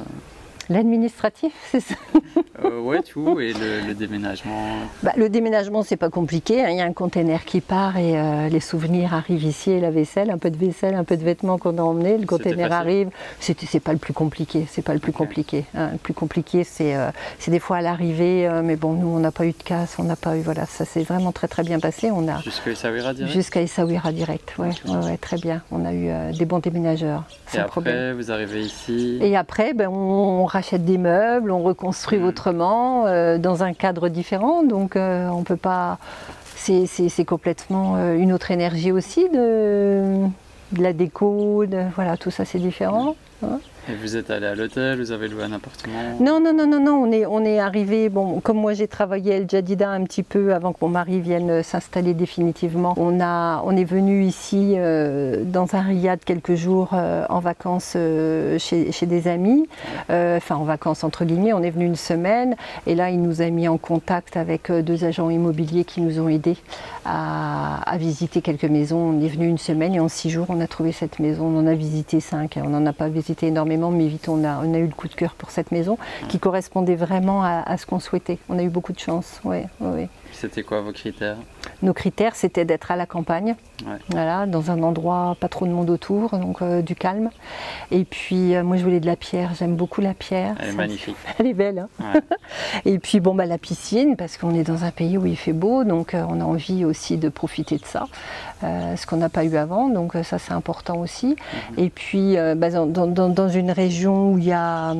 [0.70, 1.96] L'administratif, c'est ça
[2.64, 4.78] euh, Ouais, tout, et le, le déménagement.
[5.04, 6.64] Bah, le déménagement, c'est pas compliqué.
[6.64, 6.70] hein.
[6.70, 9.92] Il y a un container qui part et euh, les souvenirs arrivent ici et la
[9.92, 12.18] vaisselle, un peu de vaisselle, un peu de vêtements qu'on a emmenés.
[12.18, 13.10] Le container arrive.
[13.40, 14.66] C'est pas le plus compliqué.
[14.70, 15.66] C'est pas le plus compliqué.
[15.76, 15.90] hein.
[15.94, 17.10] Le plus compliqué, c'est euh,
[17.48, 18.48] des fois à l'arrivée.
[18.48, 20.42] euh, mais bon, nous, on n'a pas eu de casse, on n'a pas eu.
[20.42, 22.10] Voilà, ça s'est vraiment très très bien passé.
[22.12, 24.54] On a Jusqu'à Essaouira direct jusqu'à Essaouira direct.
[24.58, 25.62] Ouais, ouais, ouais, très bien.
[25.72, 28.16] On a eu euh, des bons déménageurs, Et après, problème.
[28.18, 29.18] vous arrivez ici.
[29.22, 32.26] Et après, ben, on, on rachète des meubles, on reconstruit Mm.
[32.26, 34.64] autrement, euh, dans un cadre différent.
[34.64, 35.98] Donc, euh, on peut pas.
[36.56, 40.26] C'est complètement euh, une autre énergie aussi de,
[40.72, 41.66] de la déco.
[41.68, 43.16] de- voilà, tout ça, c'est différent.
[43.88, 46.80] Et vous êtes allé à l'hôtel, vous avez loué un appartement Non, non, non, non,
[46.80, 50.04] non, on est, on est arrivé, bon, comme moi j'ai travaillé à El Jadida un
[50.06, 54.74] petit peu avant que mon mari vienne s'installer définitivement, on, a, on est venu ici
[54.76, 59.68] euh, dans un riad quelques jours euh, en vacances euh, chez, chez des amis,
[60.10, 62.56] enfin en vacances entre guillemets, on est venu une semaine.
[62.88, 66.28] Et là il nous a mis en contact avec deux agents immobiliers qui nous ont
[66.28, 66.58] aidés
[67.06, 68.98] à, à visiter quelques maisons.
[68.98, 71.60] On est venu une semaine et en six jours on a trouvé cette maison, on
[71.60, 74.88] en a visité cinq, on n'en a pas visité énormément mais vite on a, eu
[74.88, 75.98] le coup de cœur pour cette maison
[76.30, 78.40] qui correspondait vraiment à, ce qu'on souhaitait.
[78.50, 79.42] On a eu beaucoup de chance.
[80.38, 81.38] C'était quoi vos critères?
[81.82, 83.98] Nos critères, c'était d'être à la campagne, Ouais.
[84.10, 87.30] voilà, dans un endroit pas trop de monde autour, donc euh, du calme.
[87.92, 89.52] Et puis, euh, moi, je voulais de la pierre.
[89.58, 90.56] J'aime beaucoup la pierre.
[90.60, 91.16] Elle est Ça- magnifique.
[91.40, 91.88] Elle est belle.
[92.00, 92.04] hein.
[92.14, 92.22] Ouais.
[92.86, 95.54] Et puis, bon, bah, la piscine, parce qu'on est dans un pays où il fait
[95.54, 98.06] beau, donc euh, on a envie aussi de profiter de ça,
[98.62, 99.90] ce qu'on n'a pas eu avant.
[99.90, 101.28] Donc, ça, c'est important aussi.
[101.78, 101.84] Mhm.
[101.86, 104.94] Et puis, bah, dans, dans- dans- dans une région où il y a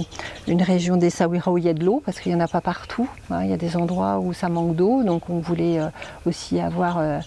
[0.48, 2.48] une région des Sawira où il y a de l'eau, parce qu'il n'y en a
[2.48, 3.08] pas partout.
[3.32, 3.44] hein.
[3.44, 5.88] il y a des endroits où ça manque d'eau, donc on voulait euh,
[6.26, 7.20] aussi avoir, euh,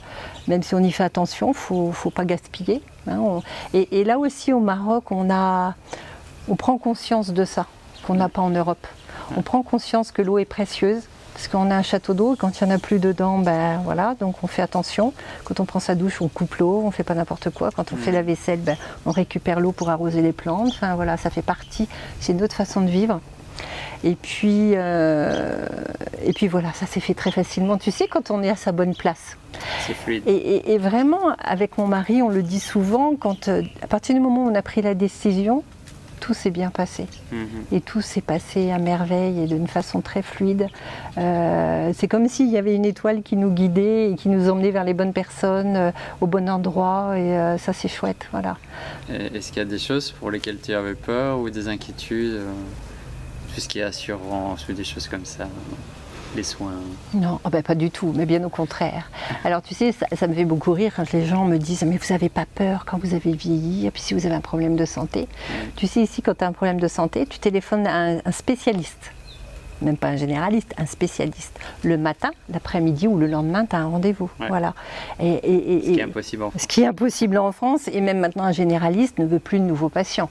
[0.46, 2.82] même si on y fait attention, faut, faut pas gaspiller.
[3.08, 3.40] hein.
[3.74, 5.74] Et, là aussi au Maroc, on, a,
[6.48, 7.66] on prend conscience de ça,
[8.06, 8.86] qu'on n'a pas en Europe.
[9.36, 11.02] On prend conscience que l'eau est précieuse.
[11.34, 13.80] Parce qu'on a un château d'eau et quand il n'y en a plus dedans, ben
[13.84, 15.12] voilà, donc on fait attention.
[15.44, 17.70] Quand on prend sa douche, on coupe l'eau, on fait pas n'importe quoi.
[17.70, 20.70] Quand on fait la vaisselle, ben, on récupère l'eau pour arroser les plantes.
[20.70, 21.86] Enfin voilà, ça fait partie,
[22.18, 23.20] c'est une autre façon de vivre.
[24.04, 25.66] Et puis, euh,
[26.24, 27.78] et puis voilà, ça s'est fait très facilement.
[27.78, 29.36] Tu sais, quand on est à sa bonne place.
[29.86, 30.22] C'est fluide.
[30.26, 34.14] Et, et- et vraiment, avec mon mari, on le dit souvent, quand, euh, à partir
[34.14, 35.64] du moment où on a pris la décision,
[36.20, 37.06] tout s'est bien passé.
[37.32, 37.46] Mhm.
[37.72, 40.66] Et tout s'est passé à merveille et d'une façon très fluide.
[41.16, 44.70] Euh, c'est comme s'il y avait une étoile qui nous guidait et qui nous emmenait
[44.72, 47.14] vers les bonnes personnes, euh, au bon endroit.
[47.16, 48.26] Et euh, ça, c'est chouette.
[48.32, 48.56] Voilà.
[49.08, 52.40] Est-ce qu'il y a des choses pour lesquelles tu avais peur ou des inquiétudes
[53.58, 55.48] Tout ce qui est assurance ou des choses comme ça
[56.36, 56.74] Les soins
[57.12, 59.10] Non, oh ben, pas du tout, mais bien au contraire.
[59.42, 61.96] Alors tu sais, ça, ça me fait beaucoup rire quand les gens me disent Mais
[61.96, 64.76] vous n'avez pas peur quand vous avez vieilli, et puis si vous avez un problème
[64.76, 65.26] de santé.
[65.74, 68.30] Tu sais, ici, quand tu as un problème de santé, tu téléphones à un, un
[68.30, 69.10] spécialiste.
[69.82, 71.58] Même pas un généraliste, un spécialiste.
[71.82, 74.30] Le matin, l'après-midi ou le lendemain, tu as un rendez-vous.
[74.38, 74.46] Ouais.
[74.46, 74.72] Voilà.
[75.18, 76.62] Et, et- et- Ce qui est impossible en France.
[76.62, 79.64] ce qui est impossible en France, et même maintenant un généraliste ne veut plus de
[79.64, 80.30] nouveaux patients.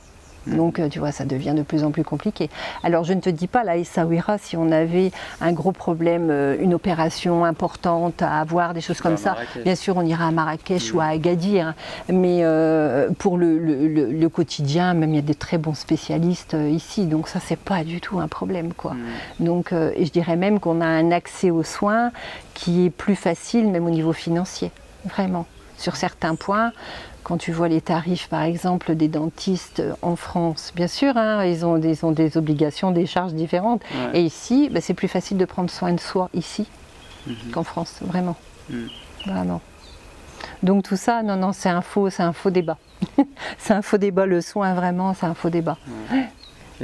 [0.56, 2.50] Donc, euh, tu vois, ça devient de plus en plus compliqué.
[2.84, 6.56] Alors, je ne te dis pas, là, Essaouira, si on avait un gros problème, euh,
[6.60, 9.64] une opération importante à avoir, des choses comme ça, Marrakech.
[9.64, 11.74] bien sûr, on ira à Marrakech ou à Agadir.
[12.08, 15.74] Mais euh, pour le, le- le- le quotidien, même il y a des très bons
[15.76, 17.06] spécialistes euh, ici.
[17.06, 18.94] Donc, ça, c'est pas du tout un problème, quoi.
[18.94, 19.46] Mhm.
[19.48, 22.12] Donc, euh, et je dirais même qu'on a un accès aux soins
[22.54, 24.72] qui est plus facile, même au niveau financier,
[25.06, 25.46] vraiment.
[25.78, 26.72] Sur certains points,
[27.24, 31.66] quand tu vois les tarifs, par exemple, des dentistes en France, bien sûr, hein, ils,
[31.66, 33.82] ont des, ils ont des obligations, des charges différentes.
[33.94, 34.20] Ouais.
[34.20, 36.68] Et ici, bah, c'est plus facile de prendre soin de soi ici
[37.28, 37.52] Mhm.
[37.52, 38.38] qu'en France, vraiment.
[38.70, 38.88] Mhm.
[39.26, 39.62] Vraiment.
[40.64, 42.78] Donc tout ça, non, non, c'est un faux, c'est un faux débat.
[43.58, 45.78] c'est un faux débat, le soin, vraiment, c'est un faux débat.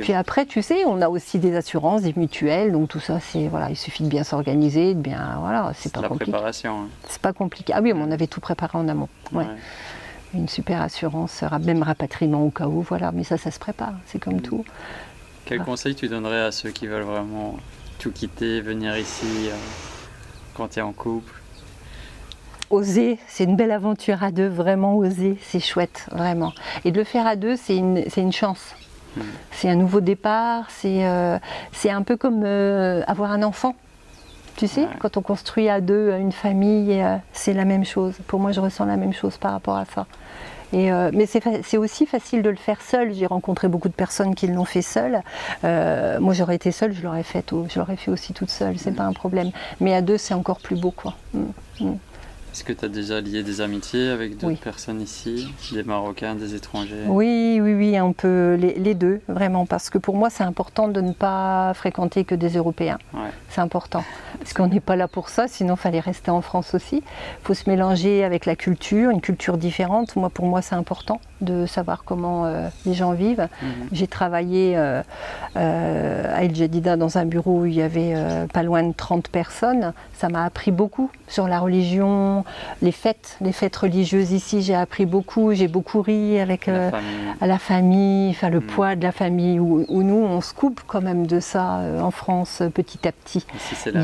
[0.01, 3.47] Puis après, tu sais, on a aussi des assurances, des mutuelles, donc tout ça, c'est
[3.47, 6.31] voilà, il suffit de bien s'organiser, de bien, voilà, c'est pas la compliqué.
[6.31, 6.81] préparation.
[6.83, 6.87] hein.
[7.07, 7.73] C'est pas compliqué.
[7.75, 9.09] Ah oui, mais on avait tout préparé en amont.
[9.31, 9.43] Ouais.
[9.45, 9.49] Ouais.
[10.33, 13.11] Une super assurance, ra- même rapatriement au cas où, voilà.
[13.11, 14.65] Mais ça, ça se prépare, c'est comme tout.
[15.45, 15.65] Quel Ah.
[15.65, 17.57] conseil tu donnerais à ceux qui veulent vraiment
[17.99, 19.55] tout quitter, venir ici euh,
[20.55, 21.33] quand tu es en couple?
[22.71, 26.53] Oser, c'est une belle aventure à deux, vraiment oser, c'est chouette, vraiment.
[26.85, 28.73] Et de le faire à deux, c'est une, c'est une chance.
[29.17, 29.21] Mm.
[29.51, 31.37] C'est un nouveau départ, c'est euh,
[31.89, 33.75] un peu comme euh, avoir un enfant.
[34.55, 34.87] Tu sais, Ouais.
[34.99, 38.13] quand on construit à deux une famille, euh, c'est la même chose.
[38.27, 40.05] Pour moi, je ressens la même chose par rapport à ça.
[40.73, 43.13] Et, euh, mais c'est aussi facile de le faire seul.
[43.13, 45.21] J'ai rencontré beaucoup de personnes qui l'ont fait seul.
[45.63, 48.77] Euh, moi, j'aurais été seule, je l'aurais fait, au- je l'aurais fait aussi toute seule.
[48.79, 49.51] C'est pas un problème.
[49.79, 51.13] Mais à deux, c'est encore plus beau, quoi.
[51.33, 51.43] Mm.
[52.53, 54.55] Est-ce que tu as déjà lié des amitiés avec d'autres Oui.
[54.57, 57.03] personnes ici Des Marocains, des étrangers?
[57.07, 60.87] Oui, oui, oui, un peu les, les deux, vraiment, parce que pour moi, c'est important
[60.87, 62.99] de ne pas fréquenter que des Européens.
[63.11, 63.31] Ouais.
[63.49, 64.03] C'est important,
[64.37, 66.97] parce qu'on n'est pas là pour ça, sinon il fallait rester en France aussi.
[66.97, 70.15] Il faut se mélanger avec la culture, une culture différente.
[70.15, 73.47] Moi, pour moi, c'est important de savoir comment euh, les gens vivent.
[73.61, 73.69] Mhm.
[73.91, 75.01] J'ai travaillé euh,
[75.57, 78.15] euh, à El Jadida dans un bureau où il y avait
[78.53, 79.93] pas loin de 30 personnes.
[80.13, 82.43] Ça m'a appris beaucoup sur la religion,
[82.81, 84.61] les fêtes, les fêtes religieuses ici.
[84.61, 87.27] J'ai appris beaucoup, j'ai beaucoup ri avec La famille.
[87.41, 88.67] à la famille, enfin le Mm.
[88.67, 92.11] poids de la famille, où, où nous on se coupe quand même de ça en
[92.11, 93.45] France petit à petit.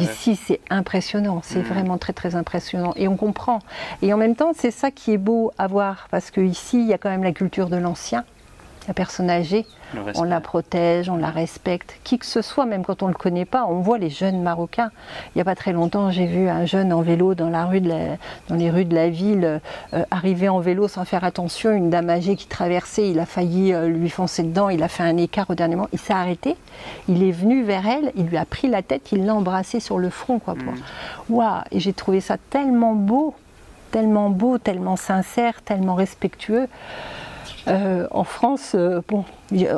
[0.02, 1.74] Ici, c'est impressionnant, c'est Mm.
[1.74, 3.60] vraiment très très impressionnant et on comprend.
[4.02, 6.88] Et en même temps c'est ça qui est beau à voir parce que ici il
[6.88, 8.24] y a quand même la culture de l'ancien,
[8.88, 9.68] la personne âgée,
[10.16, 13.18] on la protège, on la respecte, qui que ce soit, même quand on ne le
[13.18, 14.90] connaît pas, on voit les jeunes marocains.
[15.28, 17.82] Il n'y a pas très longtemps, j'ai vu un jeune en vélo dans, la rue
[17.82, 19.60] de la- dans les rues de la ville,
[19.94, 23.74] euh, arriver en vélo sans faire attention, une dame âgée qui traversait, il a failli
[23.74, 26.56] euh, lui foncer dedans, il a fait un écart au dernier moment, il s'est arrêté,
[27.08, 30.00] il est venu vers elle, il lui a pris la tête, il l'a embrassée sur
[30.00, 30.40] le front.
[30.40, 30.74] Quoi, pour...
[30.74, 30.78] Mm.
[31.30, 33.36] Waouh Et j'ai trouvé ça tellement beau,
[33.92, 36.68] tellement beau, tellement sincère, tellement respectueux.
[37.68, 39.26] Euh, en France, euh, bon,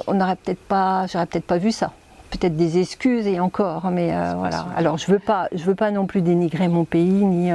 [0.07, 1.91] on n'aurait peut-être pas, j'aurais peut-être pas vu ça.
[2.29, 4.65] Peut-être des excuses et encore, mais euh, voilà.
[4.77, 7.51] Alors je veux pas, je veux pas non plus dénigrer mon pays, ni.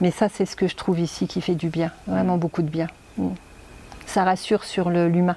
[0.00, 2.70] mais ça, c'est ce que je trouve ici qui fait du bien, vraiment beaucoup de
[2.70, 2.86] bien.
[3.16, 3.28] Mm.
[4.06, 5.36] Ça rassure sur l'humain.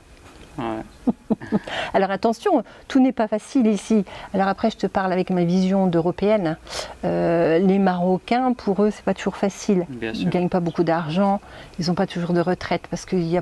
[0.59, 0.65] Ouais.
[1.93, 4.05] Alors attention, tout n'est pas facile ici.
[4.33, 6.57] Alors après, je te parle avec ma vision d'européenne.
[7.05, 9.85] Euh, les Marocains, pour eux, c'est pas toujours facile.
[10.01, 11.41] Ils gagnent pas beaucoup d'argent,
[11.79, 13.41] ils n'ont pas toujours de retraite parce qu'ils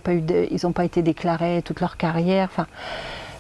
[0.64, 2.50] n'ont pas été déclarés toute leur carrière.
[2.52, 2.68] Enfin,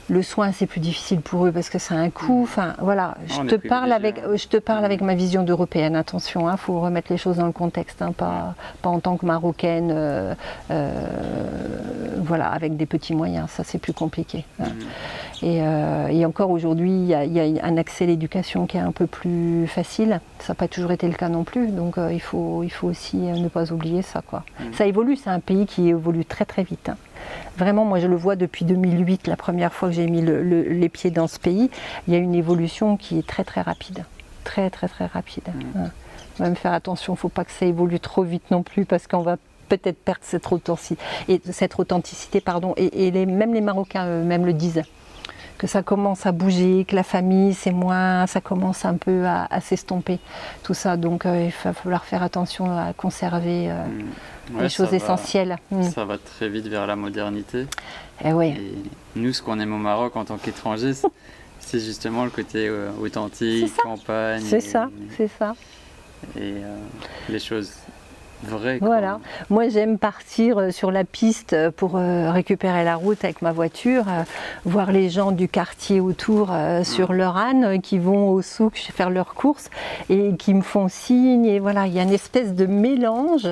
[0.10, 2.41] le soin, c'est plus difficile pour eux parce que c'est un coût.
[2.43, 4.36] Enfin, voilà, je On te, est parle avec, hein.
[4.36, 5.95] je te parle avec ma vision d'européenne.
[5.95, 9.26] Attention, il faut remettre les choses dans le contexte, hein, pas, pas en tant que
[9.26, 10.34] marocaine, euh,
[10.72, 10.93] euh,
[12.17, 13.50] voilà, avec des petits moyens.
[13.52, 14.45] Ça, c'est plus compliqué.
[14.60, 14.65] hein.
[14.69, 14.86] Mhm.
[15.41, 18.76] Et, euh, et encore aujourd'hui, il y, a- y a un accès à l'éducation qui
[18.78, 20.19] est un peu plus facile.
[20.39, 21.67] Ça n'a pas toujours été le cas non plus.
[21.69, 24.22] Donc il, faut, il faut aussi ne pas oublier ça.
[24.26, 24.43] Quoi.
[24.60, 24.74] Mhm.
[24.74, 26.91] Ça évolue, c'est un pays qui évolue très très vite.
[27.58, 31.12] Vraiment, moi je le vois depuis 2008, la première fois que j'ai mis les pieds
[31.12, 31.70] dans ce pays,
[32.08, 34.06] il y a une évolution qui est très très rapide.
[34.44, 35.44] Très très très rapide.
[35.54, 35.80] Mm.
[36.39, 38.63] On va même faire attention, il ne faut pas que ça évolue trop vite non
[38.63, 39.38] plus parce qu'on va
[39.68, 44.82] peut-être perdre cette authenticité, et, cette authenticité pardon, et, même les Marocains eux-mêmes le disent
[45.60, 49.62] que ça commence à bouger, que la famille c'est moins, ça commence un peu à,
[49.62, 50.17] s'estomper,
[50.63, 50.98] tout ça.
[50.98, 53.86] Donc euh, il va falloir faire attention à conserver euh,
[54.52, 54.62] mm.
[54.62, 55.58] les choses essentielles.
[55.69, 55.84] Mm.
[55.84, 57.67] Ça va très vite vers la modernité.
[58.24, 58.56] Eh et,
[59.15, 60.93] nous, ce qu'on aime au Maroc en tant qu'étrangers,
[61.60, 64.41] c'est justement le côté euh, authentique, campagne.
[64.41, 65.56] C'est ça, c'est ça.
[66.38, 66.56] Et
[67.30, 67.72] les choses
[68.43, 69.19] Vrai, voilà.
[69.49, 73.52] Moi, j'aime partir euh, sur la piste euh, pour euh, récupérer la route avec ma
[73.52, 74.06] voiture,
[74.65, 79.34] voir les gens du quartier autour sur leur âne qui vont au souk faire leurs
[79.34, 79.69] courses
[80.10, 81.45] et qui me font signe.
[81.45, 83.47] Et voilà, il y a une espèce de mélange.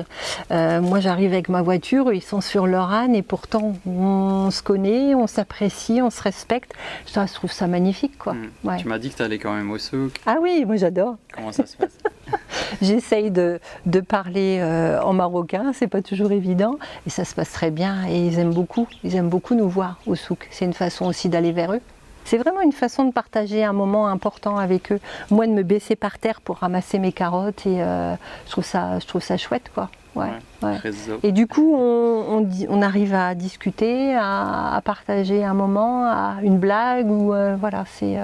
[0.50, 5.14] moi, j'arrive avec ma voiture, ils sont sur leur âne et pourtant on se connaît,
[5.14, 6.72] on s'apprécie, on se respecte.
[7.06, 8.34] Je trouve ça magnifique, quoi.
[8.34, 8.76] Hmm.
[8.78, 10.20] Tu m'as dit que tu allais quand même au souk.
[10.26, 11.16] Ah oui, moi j'adore.
[11.34, 11.98] Comment ça se passe?
[12.82, 13.60] J'essaye de,
[14.06, 18.06] parler euh, en marocain, c'est pas toujours évident, et ça se passe très bien.
[18.08, 20.48] Et ils aiment beaucoup, ils aiment beaucoup nous voir au souk.
[20.50, 21.80] C'est une façon aussi d'aller vers eux.
[22.24, 25.00] C'est vraiment une façon de partager un moment important avec eux.
[25.30, 28.14] Moi, de me baisser par terre pour ramasser mes carottes, et euh,
[28.46, 29.90] je, trouve ça, je trouve ça chouette, quoi.
[30.14, 30.80] Ouais,
[31.22, 37.08] Et du coup, on, on, arrive à discuter, à, partager un moment, à une blague,
[37.08, 38.16] ou euh, voilà, c'est.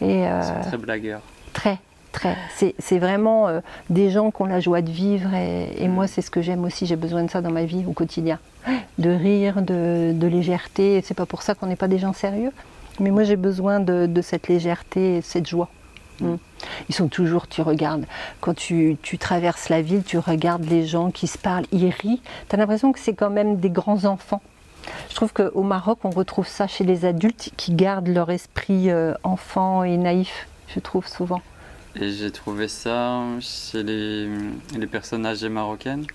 [0.00, 0.26] et
[0.66, 1.20] très blagueur.
[1.52, 1.78] Très,
[2.12, 2.36] Très.
[2.78, 6.30] C'est vraiment euh, des gens qui ont la joie de vivre et, moi c'est ce
[6.30, 8.38] que j'aime aussi, j'ai besoin de ça dans ma vie au quotidien.
[8.98, 12.50] De rire, de, de légèreté, c'est pas pour ça qu'on n'est pas des gens sérieux,
[12.98, 15.68] mais moi j'ai besoin de, cette légèreté et cette joie.
[16.20, 16.34] Mm.
[16.88, 18.04] Ils sont toujours, tu regardes,
[18.40, 22.20] quand tu, tu, traverses la ville, tu regardes les gens qui se parlent, ils rient,
[22.48, 24.42] tu as l'impression que c'est quand même des grands enfants.
[25.08, 29.14] Je trouve qu'au Maroc, on retrouve ça chez les adultes qui gardent leur esprit euh,
[29.22, 31.40] enfant et naïf, je trouve souvent.
[31.96, 34.28] Et j'ai trouvé ça chez les,
[34.78, 36.06] les, personnes âgées marocaines.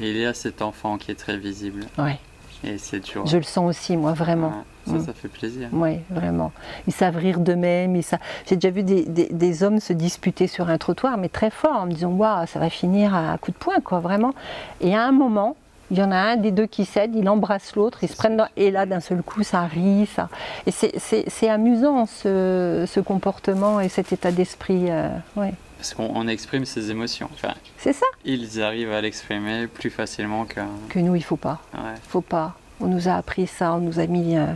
[0.00, 1.84] Et il y a cet enfant qui est très visible.
[1.98, 2.18] Ouais.
[2.64, 3.26] Et c'est toujours.
[3.26, 4.64] Je le sens aussi, moi, vraiment.
[4.86, 5.04] ça, mm.
[5.04, 5.68] ça fait plaisir.
[5.72, 6.52] Oui, vraiment.
[6.86, 8.00] Ils savent rire d'eux-mêmes.
[8.46, 11.76] J'ai déjà vu des, des, des, hommes se disputer sur un trottoir, mais très fort,
[11.76, 14.34] en me disant Waouh, ça va finir à coup de poing, quoi, vraiment.
[14.80, 15.56] Et à un moment,
[15.90, 18.36] il y en a un des deux qui cède, il embrasse l'autre, ils se prennent
[18.36, 18.48] dans...
[18.56, 20.28] et là d'un seul coup ça rit, ça.
[20.66, 24.90] Et c'est amusant ce, comportement et cet état d'esprit.
[24.90, 25.54] Euh, ouais.
[25.78, 27.30] Parce qu'on exprime ses émotions.
[27.34, 28.06] Enfin, c'est ça.
[28.24, 30.60] Ils arrivent à l'exprimer plus facilement que.
[30.88, 31.60] Que nous, il faut pas.
[31.72, 31.94] Ouais.
[32.08, 32.56] Faut pas.
[32.80, 34.46] On nous a appris ça, on nous a mis euh,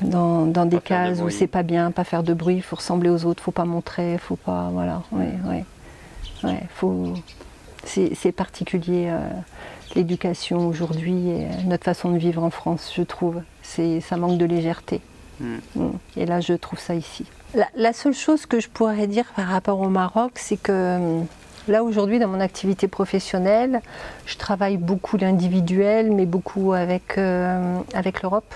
[0.00, 3.10] dans, dans des cases où c'est pas bien, pas faire de bruit, il faut ressembler
[3.10, 5.02] aux autres, faut pas montrer, faut pas, voilà.
[5.12, 5.64] Ouais, ouais.
[6.44, 7.14] ouais faut.
[7.84, 9.08] C'est particulier.
[9.08, 9.28] Euh,
[9.98, 13.42] l'éducation aujourd'hui et notre façon de vivre en France, je trouve.
[13.62, 15.00] Ça manque de légèreté.
[15.40, 15.56] Hmm.
[15.76, 15.90] Hmm.
[16.16, 17.26] Et là, je trouve ça ici.
[17.76, 21.26] La, seule chose que je pourrais dire par rapport au Maroc, c'est que hmm,
[21.68, 23.80] là, aujourd'hui, dans mon activité professionnelle,
[24.26, 28.54] je travaille beaucoup l'individuel, mais beaucoup avec, euh, avec l'Europe,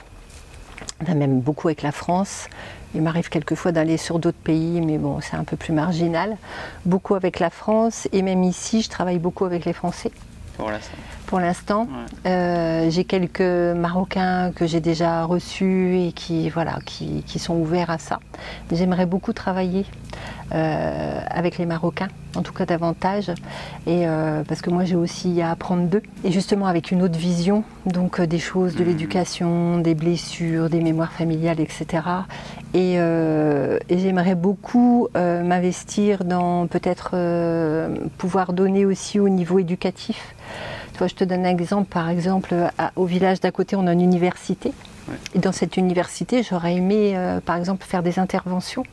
[1.08, 2.48] même beaucoup avec la France.
[2.94, 6.36] Il m'arrive quelquefois d'aller sur d'autres pays, mais bon, c'est un peu plus marginal.
[6.84, 10.10] Beaucoup avec la France, et même ici, je travaille beaucoup avec les Français.
[10.56, 10.96] Pour l'instant.
[11.32, 11.88] Pour l'instant.
[12.26, 17.88] Euh, j'ai quelques Marocains que j'ai déjà reçus et qui, voilà, qui, qui sont ouverts
[17.88, 18.20] à ça.
[18.70, 19.86] J'aimerais beaucoup travailler
[20.54, 23.30] euh, avec les Marocains, en tout cas davantage,
[23.86, 27.18] et euh, parce que moi j'ai aussi à apprendre d'eux, et justement avec une autre
[27.18, 28.86] vision, donc des choses de mmh.
[28.86, 31.86] l'éducation, des blessures, des mémoires familiales, etc.
[32.74, 37.16] Et, et j'aimerais beaucoup m'investir dans peut-être
[38.18, 40.34] pouvoir donner aussi au niveau éducatif
[41.00, 41.88] je te donne un exemple.
[41.88, 42.54] Par exemple,
[42.96, 44.72] au village d'à côté, on a une université.
[45.34, 48.84] Et dans cette université, j'aurais aimé, euh, par exemple, faire des interventions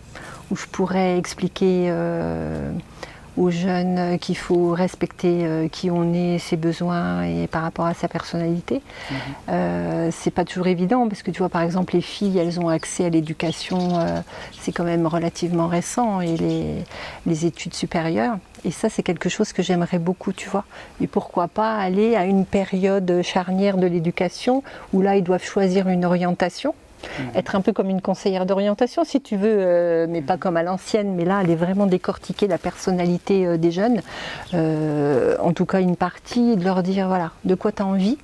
[0.49, 2.71] où je pourrais expliquer euh,
[3.39, 7.93] aux jeunes qu'il faut respecter euh, qui on est, ses besoins et par rapport à
[7.93, 8.81] sa personnalité.
[9.09, 9.17] Mhm.
[9.49, 12.67] Euh, c'est pas toujours évident parce que tu vois par exemple les filles elles ont
[12.67, 14.19] accès à l'éducation, euh,
[14.59, 16.83] c'est quand même relativement récent et les,
[17.25, 18.37] les études supérieures.
[18.65, 20.65] Et ça c'est quelque chose que j'aimerais beaucoup, tu vois.
[21.01, 25.87] Et pourquoi pas aller à une période charnière de l'éducation où là ils doivent choisir
[25.87, 27.31] une orientation Mhm.
[27.35, 30.63] Être un peu comme une conseillère d'orientation, si tu veux, euh, mais pas comme à
[30.63, 34.01] l'ancienne, mais là, aller vraiment décortiquer la personnalité euh, des jeunes,
[34.53, 38.17] euh, en tout cas une partie, de leur dire voilà, de quoi tu as envie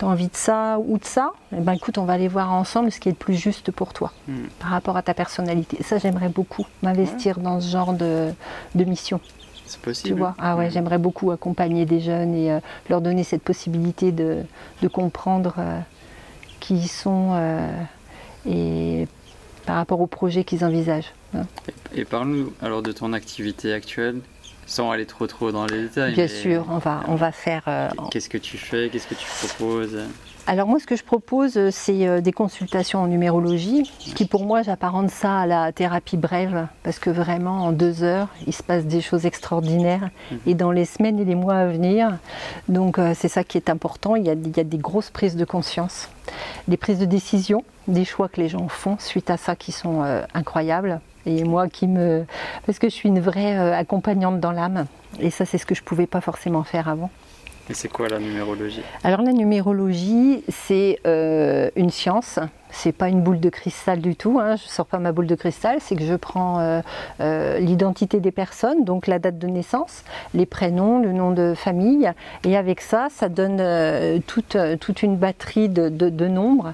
[0.00, 2.52] tu as envie de ça ou de ça, eh ben écoute, on va aller voir
[2.52, 4.48] ensemble ce qui est le plus juste pour toi mhm.
[4.58, 5.82] par rapport à ta personnalité.
[5.82, 8.32] Ça, j'aimerais beaucoup m'investir dans ce genre de,
[8.74, 9.20] mission.
[9.66, 10.18] C'est Tu possible.
[10.18, 10.70] vois Ah ouais, Mhm.
[10.72, 14.38] j'aimerais beaucoup accompagner des jeunes et euh, leur donner cette possibilité de,
[14.82, 15.78] de comprendre euh,
[16.60, 17.68] qui ils sont euh,
[18.48, 19.06] et
[19.66, 21.12] par rapport au projet qu'ils envisagent.
[21.36, 21.42] hein.
[21.94, 24.20] Et parle-nous alors de ton activité actuelle,
[24.70, 26.14] sans aller trop trop dans les détails.
[26.14, 27.62] Bien sûr, on va, on va faire.
[27.66, 29.98] euh, Qu'est-ce que tu fais Qu'est-ce que tu proposes?
[30.46, 34.44] Alors moi, ce que je propose, euh, c'est euh, des consultations en numérologie, qui pour
[34.46, 38.62] moi, j'apparente ça à la thérapie brève, parce que vraiment, en deux heures, il se
[38.62, 40.08] passe des choses extraordinaires,
[40.46, 42.16] et dans les semaines et les mois à venir.
[42.68, 45.10] Donc euh, c'est ça qui est important, il y, a, il y a des grosses
[45.10, 46.08] prises de conscience,
[46.68, 50.02] des prises de décision, des choix que les gens font suite à ça qui sont
[50.04, 51.00] euh, incroyables.
[51.26, 52.24] Et moi qui me...
[52.66, 54.86] Parce que je suis une vraie euh, accompagnante dans l'âme,
[55.18, 57.10] et ça c'est ce que je ne pouvais pas forcément faire avant.
[57.68, 58.82] Et c'est quoi la numérologie?
[59.04, 62.40] Alors la numérologie, c'est euh, une science.
[62.72, 64.38] C'est pas une boule de cristal du tout.
[64.40, 64.56] Hein.
[64.56, 65.78] Je sors pas ma boule de cristal.
[65.80, 66.80] C'est que je prends euh,
[67.20, 70.04] euh, l'identité des personnes, donc la date de naissance,
[70.34, 72.10] les prénoms, le nom de famille,
[72.44, 76.72] et avec ça, ça donne euh, toute, toute une batterie de, de- de nombres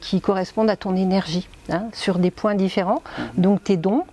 [0.00, 3.02] qui correspondent à ton énergie hein, sur des points différents.
[3.36, 4.04] Donc tes dons.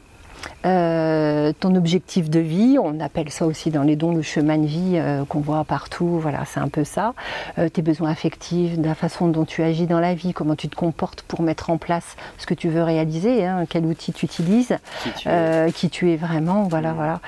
[0.65, 4.65] Euh, ton objectif de vie, on appelle ça aussi dans les dons le chemin de
[4.65, 7.13] vie euh, qu'on voit partout, voilà, c'est un peu ça.
[7.57, 10.75] Euh, tes besoins affectifs, la façon dont tu agis dans la vie, comment tu te
[10.75, 14.75] comportes pour mettre en place ce que tu veux réaliser, hein, quel outil tu utilises,
[15.03, 16.95] Qui tu es qui tu es vraiment, voilà, Mhm.
[16.95, 17.19] voilà.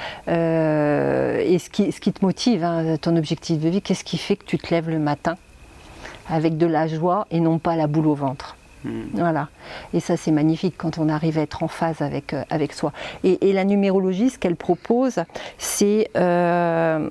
[1.43, 4.35] Et ce qui, ce qui te motive, hein, ton objectif de vie, qu'est-ce qui fait
[4.35, 5.35] que tu te lèves le matin
[6.29, 8.55] avec de la joie et non pas la boule au ventre?
[8.83, 9.03] Hmm.
[9.13, 9.49] Voilà.
[9.93, 12.93] Et ça, c'est magnifique quand on arrive à être en phase avec, euh, avec soi.
[13.23, 15.19] Et, et la numérologie, ce qu'elle propose,
[15.57, 17.09] c'est euh,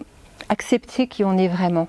[0.49, 1.89] accepter qui on est vraiment.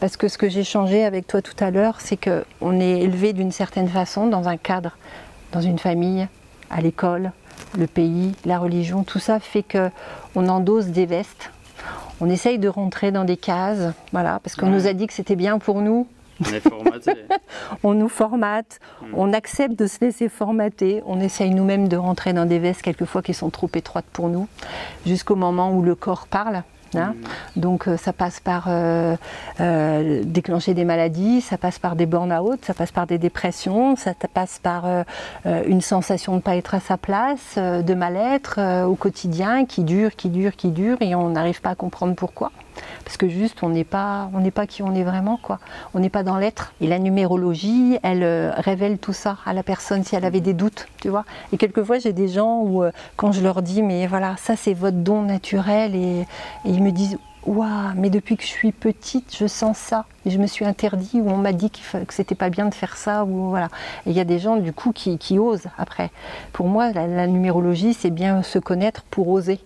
[0.00, 3.32] Parce que ce que j'ai changé avec toi tout à l'heure, c'est qu'on est élevé
[3.32, 4.96] d'une certaine façon dans un cadre,
[5.52, 6.26] dans une famille,
[6.70, 7.32] à l'école,
[7.78, 9.90] le pays, la religion, tout ça fait que
[10.34, 11.50] on endosse des vestes.
[12.20, 15.36] On essaye de rentrer dans des cases, voilà, parce qu'on nous a dit que c'était
[15.36, 16.06] bien pour nous,
[16.48, 17.12] On est formaté.
[17.82, 19.06] on nous formate, Mm.
[19.16, 23.22] on accepte de se laisser formater, on essaye nous-mêmes de rentrer dans des vestes quelquefois
[23.22, 24.48] qui sont trop étroites pour nous,
[25.06, 26.62] jusqu'au moment où le corps parle.
[26.94, 27.14] hein.
[27.56, 27.60] Hmm.
[27.60, 29.16] Donc euh, ça passe par euh,
[29.60, 34.12] euh, déclencher des maladies, ça passe par des burn-out, ça passe par des dépressions, ça
[34.34, 35.02] passe par euh,
[35.66, 40.14] une sensation de ne pas être à sa place, de mal-être au quotidien qui dure,
[40.16, 42.52] qui dure, qui dure et on n'arrive pas à comprendre pourquoi.
[43.04, 45.58] Parce que juste on n'est pas, on n'est pas qui on est vraiment quoi.
[45.94, 46.72] On n'est pas dans l'être.
[46.80, 50.54] Et la numérologie, elle euh, révèle tout ça à la personne si elle avait des
[50.54, 51.24] doutes, tu vois.
[51.52, 54.74] Et quelquefois j'ai des gens où euh, quand je leur dis mais voilà ça c'est
[54.74, 56.26] votre don naturel et,
[56.64, 60.04] ils me disent Waouh, mais depuis que je suis petite, je sens ça.
[60.26, 62.96] Je me suis interdit ou on m'a dit fa- que c'était pas bien de faire
[62.96, 63.66] ça ou voilà.
[64.06, 66.12] Et il y a des gens du coup qui, osent après.
[66.52, 69.58] Pour moi, la, la numérologie, c'est bien se connaître pour oser,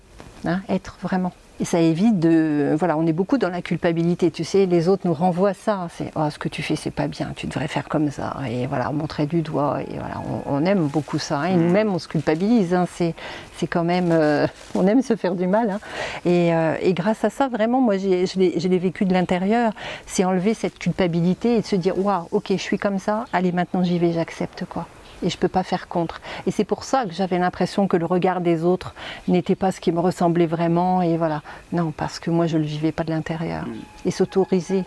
[0.46, 1.32] hein, être vraiment.
[1.58, 2.74] Et ça évite de.
[2.78, 4.30] Voilà, on est beaucoup dans la culpabilité.
[4.30, 5.88] Tu sais, les autres nous renvoient ça.
[5.96, 7.32] C'est oh, ce que tu fais, c'est pas bien.
[7.34, 8.36] Tu devrais faire comme ça.
[8.50, 9.78] Et voilà, montrer du doigt.
[9.82, 11.38] Et voilà, on, on aime beaucoup ça.
[11.40, 11.44] hein.
[11.46, 12.74] Et nous-mêmes, on se culpabilise.
[12.74, 12.86] hein.
[12.92, 13.14] C'est,
[13.56, 14.10] c'est quand même.
[14.12, 15.70] euh, on aime se faire du mal.
[15.70, 15.80] hein.
[16.26, 19.14] Et, euh, et grâce à ça, vraiment, moi, j'ai, je, l'ai, je l'ai vécu de
[19.14, 19.72] l'intérieur.
[20.04, 23.24] C'est enlever cette culpabilité et de se dire waouh, ok, je suis comme ça.
[23.32, 24.86] Allez, maintenant, j'y vais, j'accepte quoi
[25.22, 26.20] et je ne peux pas faire contre.
[26.46, 28.94] Et c'est pour ça que j'avais l'impression que le regard des autres
[29.28, 31.02] n'était pas ce qui me ressemblait vraiment.
[31.02, 31.42] Et voilà.
[31.72, 33.64] Non, parce que moi, je ne le vivais pas de l'intérieur.
[34.04, 34.84] Et s'autoriser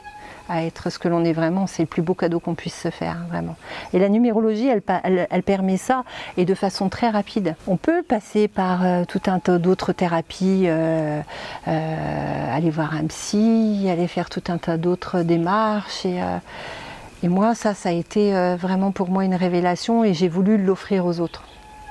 [0.52, 2.90] à être ce que l'on est vraiment, c'est le plus beau cadeau qu'on puisse se
[2.90, 3.56] faire, vraiment.
[3.94, 6.04] Et la numérologie, elle, pa- elle- elle permet ça,
[6.38, 7.56] et de façon très rapide.
[7.68, 11.22] On peut passer par euh, tout un tas d'autres thérapies, euh,
[11.68, 16.20] euh, aller voir un psy, aller faire tout un tas d'autres démarches, et,
[17.24, 20.58] et moi, ça, ça a été euh, vraiment pour moi une révélation et j'ai voulu
[20.58, 21.44] l'offrir aux autres.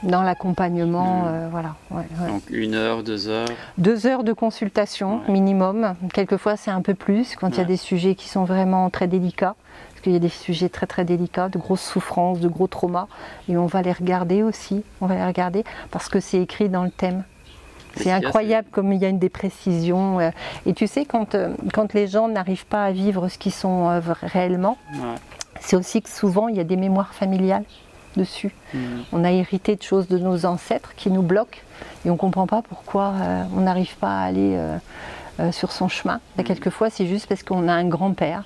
[0.04, 1.26] Dans l'accompagnement, Mm.
[1.26, 1.74] euh, voilà.
[1.90, 2.28] ouais, ouais.
[2.28, 3.48] Donc une heure, deux heures.
[3.78, 5.32] Deux heures de consultation Ouais.
[5.32, 5.94] minimum.
[6.14, 9.08] Quelquefois, c'est un peu plus quand il y a des sujets qui sont vraiment très
[9.08, 9.56] délicats.
[9.90, 13.08] Parce qu'il y a des sujets très très délicats, de grosses souffrances, de gros traumas.
[13.48, 14.84] Et on va les regarder aussi.
[15.00, 17.24] On va les regarder parce que c'est écrit dans le thème.
[18.02, 20.20] C'est incroyable comme il y a une des précisions.
[20.20, 20.30] euh,
[20.66, 23.88] Et tu sais, quand, euh, quand les gens n'arrivent pas à vivre ce qu'ils sont
[23.88, 25.14] euh, réellement, c'est- Ouais.
[25.60, 27.64] c'est aussi que souvent il y a des mémoires familiales
[28.16, 28.54] dessus.
[28.74, 28.78] Hmm.
[29.12, 31.58] On a hérité de choses de nos ancêtres qui nous bloquent
[32.04, 34.76] et on ne comprend pas pourquoi euh, on n'arrive pas à aller euh,
[35.40, 36.20] euh, sur son chemin.
[36.38, 38.44] Et quelquefois, c'est juste parce qu'on a un grand-père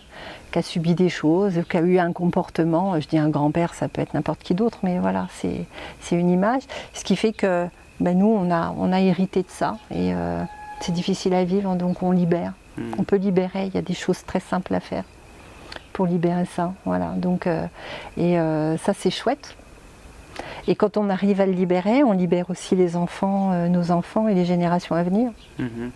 [0.50, 3.00] qui a subi des choses, qui a eu un comportement.
[3.00, 5.64] Je dis un grand-père, ça peut être n'importe qui d'autre, mais voilà, c'est
[6.00, 6.62] c'est une image.
[6.92, 7.66] Ce qui fait que
[8.00, 10.42] ben, nous, on a, on a hérité de ça et euh,
[10.81, 12.52] c'est difficile à vivre, donc on libère.
[12.76, 12.92] Hmm.
[12.98, 15.05] On peut libérer, il y a des choses très simples à faire
[15.92, 16.72] pour libérer ça.
[16.85, 17.66] Voilà, donc, euh,
[18.16, 19.57] et euh, ça, c'est chouette.
[20.66, 24.35] Et quand on arrive à le libérer, on libère aussi les enfants, nos enfants et
[24.35, 25.31] les générations à venir.
[25.59, 25.90] Mhm.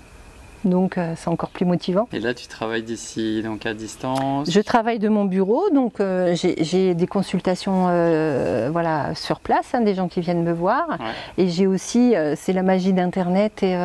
[0.64, 2.08] Donc euh, c'est encore plus motivant.
[2.12, 6.34] Et là, tu travailles d'ici, donc à distance Je travaille de mon bureau, donc euh,
[6.34, 10.88] j'ai- des consultations euh, voilà, sur place, hein, des gens qui viennent me voir.
[10.88, 10.96] Ouais.
[11.44, 13.62] Et j'ai aussi, c'est la magie d'Internet.
[13.62, 13.76] Et,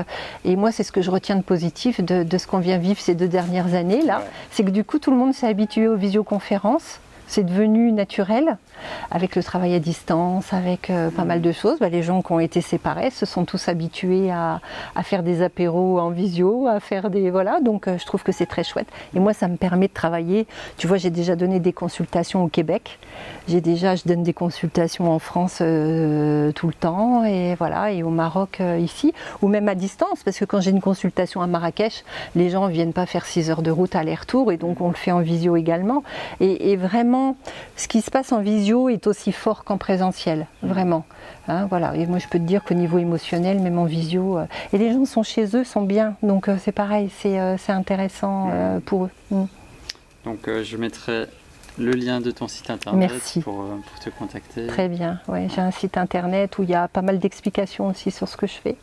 [0.45, 2.99] et moi, c'est ce que je retiens de positif de, de ce qu'on vient vivre
[2.99, 4.01] ces deux dernières années.
[4.01, 4.19] là.
[4.19, 4.25] Ouais.
[4.51, 6.99] C'est que du coup, tout le monde s'est habitué aux visioconférences.
[7.31, 8.57] C'est devenu naturel
[9.09, 11.79] avec le travail à distance, avec euh, pas mal de choses.
[11.79, 14.59] Bah, les gens qui ont été séparés se sont tous habitués à,
[15.03, 17.61] faire des apéros en visio, à faire des voilà.
[17.61, 18.87] Donc euh, je trouve que c'est très chouette.
[19.15, 20.45] Et moi, ça me permet de travailler.
[20.75, 22.99] Tu vois, j'ai déjà donné des consultations au Québec.
[23.47, 28.03] J'ai déjà, je donne des consultations en France euh, tout le temps et voilà, et
[28.03, 32.03] au Maroc ici, ou même à distance, parce que quand j'ai une consultation à Marrakech,
[32.35, 35.11] les gens viennent pas faire 6 heures de route aller-retour et donc on le fait
[35.11, 36.03] en visio également.
[36.39, 37.20] Et vraiment,
[37.75, 41.05] ce qui se passe en visio est aussi fort qu'en présentiel, vraiment.
[41.47, 41.95] Hein, voilà.
[41.95, 44.93] Et moi, je peux te dire qu'au niveau émotionnel, même en visio, euh, et les
[44.93, 49.05] gens sont chez eux, sont bien, donc euh, c'est pareil, c'est euh, intéressant euh, pour
[49.05, 49.09] eux.
[49.31, 49.43] Mm.
[50.25, 51.25] Donc, je mettrai
[51.79, 53.39] le lien de ton site internet Merci.
[53.41, 54.67] Pour, pour te contacter.
[54.67, 58.11] Très bien, ouais, j'ai un site internet où il y a pas mal d'explications aussi
[58.11, 58.75] sur ce que je fais.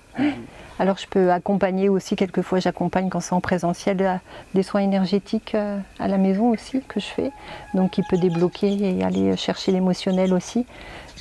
[0.79, 4.21] Alors je peux accompagner aussi, quelquefois j'accompagne quand c'est en présentiel
[4.55, 7.33] des soins énergétiques euh, à la maison aussi que je fais.
[7.75, 10.67] Donc il peut débloquer et aller chercher l'émotionnel aussi.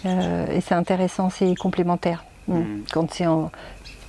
[0.06, 2.24] Euh, et c'est intéressant, c'est complémentaire.
[2.48, 2.54] Mm.
[2.60, 2.84] Mhm.
[2.92, 3.52] Quand c'est en...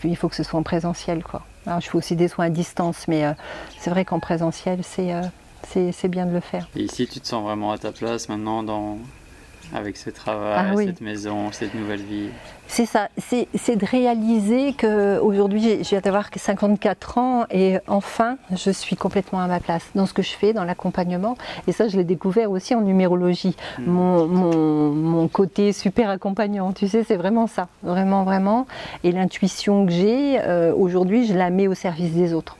[0.04, 1.24] Il faut que ce soit en présentiel.
[1.24, 1.42] Quoi.
[1.66, 3.32] Alors, je fais aussi des soins à distance, mais euh,
[3.80, 5.22] c'est vrai qu'en présentiel, c'est euh,
[5.66, 6.68] c'est- c'est bien de le faire.
[6.76, 8.98] Et ici, tu te sens vraiment à ta place maintenant dans...
[9.74, 10.86] avec ce travail, Ah oui.
[10.86, 12.28] cette maison, cette nouvelle vie.
[12.70, 18.70] C'est ça, c'est de réaliser qu'aujourd'hui, j'ai- je viens d'avoir 54 ans et enfin, je
[18.70, 21.36] suis complètement à ma place dans ce que je fais, dans l'accompagnement.
[21.66, 23.56] Et ça, je l'ai découvert aussi en numérologie.
[23.78, 23.84] Mm.
[23.90, 28.66] Mon, mon- mon côté super accompagnant, tu sais, c'est vraiment ça, vraiment, vraiment.
[29.02, 32.56] Et l'intuition que j'ai, euh, aujourd'hui, je la mets au service des autres.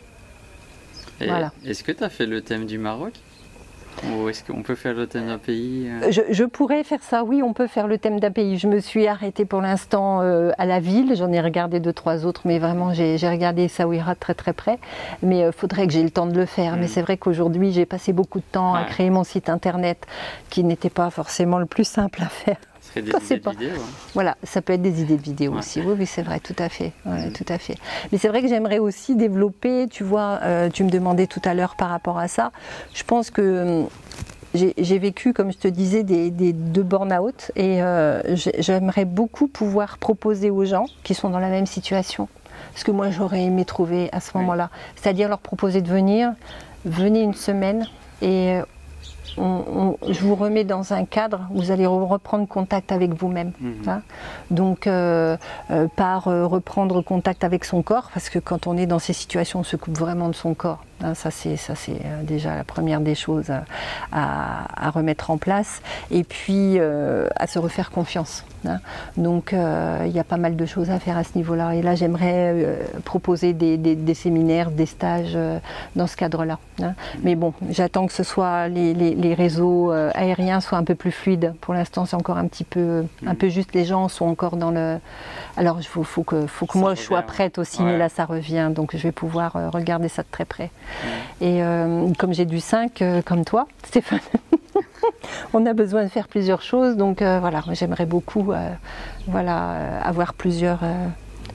[1.20, 1.52] Voilà.
[1.66, 3.12] Est-ce que tu as fait le thème du Maroc?
[4.04, 7.24] Ou est-ce qu'on peut faire le thème d'un pays euh Je, je pourrais faire ça,
[7.24, 8.58] oui, on peut faire le thème d'un pays.
[8.58, 12.26] Je me suis arrêtée pour l'instant euh, à la ville, j'en ai regardé deux, trois
[12.26, 14.78] autres, mais vraiment j'ai regardé de très très près.
[15.22, 16.76] Mais il faudrait que j'ai le temps de le faire.
[16.76, 16.80] Mm.
[16.80, 20.06] Mais c'est vrai qu'aujourd'hui j'ai passé beaucoup de temps à créer mon site internet
[20.50, 22.56] qui n'était pas forcément le plus simple à faire.
[23.02, 23.72] Des idées pas- de hein.
[24.14, 25.58] Voilà, ça peut être des idées de vidéos Ouais.
[25.58, 25.80] aussi.
[25.80, 26.92] Oui, oui, c'est vrai, tout à fait.
[27.06, 27.32] Ouais, Mhm.
[27.32, 27.76] tout à fait.
[28.12, 31.54] Mais c'est vrai que j'aimerais aussi développer, tu vois, euh, tu me demandais tout à
[31.54, 32.52] l'heure par rapport à ça.
[32.94, 33.88] Je pense que hum,
[34.54, 39.46] j'ai vécu, comme je te disais, des, des deux burn-out et euh, j'ai- j'aimerais beaucoup
[39.46, 42.28] pouvoir proposer aux gens qui sont dans la même situation
[42.74, 44.40] ce que moi j'aurais aimé trouver à ce Oui.
[44.40, 44.70] moment-là.
[44.96, 46.32] C'est-à-dire leur proposer de venir,
[46.84, 47.86] venez une semaine
[48.22, 48.62] et euh,
[49.38, 49.64] on-
[50.02, 53.52] on- je vous remets dans un cadre, vous allez re- reprendre contact avec vous-même.
[53.60, 53.74] Mhm.
[53.88, 54.02] Hein.
[54.50, 55.36] Donc, euh,
[55.70, 59.60] euh, par reprendre contact avec son corps, parce que quand on est dans ces situations,
[59.60, 60.84] on se coupe vraiment de son corps.
[61.02, 61.14] Hein.
[61.14, 63.50] ça, c'est euh, déjà la première des choses
[64.12, 65.80] à, remettre en place.
[66.10, 68.44] Et puis, euh, à se refaire confiance.
[68.66, 68.78] hein.
[69.16, 71.74] Donc, euh, il y a pas mal de choses à faire à ce niveau-là.
[71.74, 75.36] Et là, j'aimerais proposer des, des- des séminaires, des stages
[75.96, 76.58] dans ce cadre-là.
[76.82, 76.94] hein.
[77.22, 81.12] Mais bon, j'attends que ce soit les, les- les réseaux aériens soient un peu plus
[81.12, 81.54] fluides.
[81.60, 83.74] Pour l'instant, c'est encore un petit peu, un peu juste.
[83.74, 84.98] Les gens sont encore dans le.
[85.58, 87.86] Alors, il faut, faut que, faut que Ça moi revient, je sois prête aussi, Ouais.
[87.92, 88.70] mais là, ça revient.
[88.72, 90.70] Donc, je vais pouvoir euh, regarder ça de très près.
[91.40, 94.20] Et euh, comme j'ai du 5, euh, comme toi, Stéphane.
[95.52, 98.52] On a besoin de faire plusieurs choses, donc euh, voilà, j'aimerais beaucoup
[99.26, 100.80] voilà, avoir plusieurs,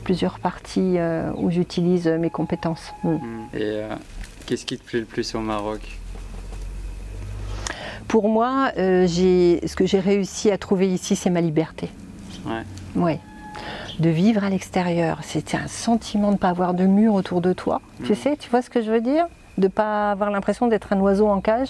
[0.03, 0.97] plusieurs parties
[1.35, 2.93] où j'utilise mes compétences.
[3.03, 3.09] Mm.
[3.09, 3.19] Mhm.
[3.53, 3.81] Et
[4.45, 5.97] qu'est-ce qui te plaît le plus au Maroc?
[8.07, 11.89] Pour moi, euh, ce que j'ai réussi à trouver ici, c'est ma liberté.
[12.45, 12.63] Ouais.
[12.95, 13.19] Ouais.
[13.99, 15.19] De vivre à l'extérieur.
[15.21, 17.81] C'était un sentiment de ne pas avoir de mur autour de toi.
[18.03, 18.17] Tu Mhm.
[18.17, 19.25] sais, tu vois ce que je veux dire?
[19.57, 21.69] De ne pas avoir l'impression d'être un oiseau en cage,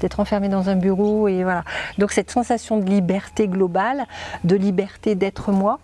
[0.00, 1.28] d'être enfermé dans un bureau.
[1.28, 1.64] et voilà.
[1.98, 4.04] Donc cette sensation de liberté globale,
[4.42, 5.78] de liberté d'être moi,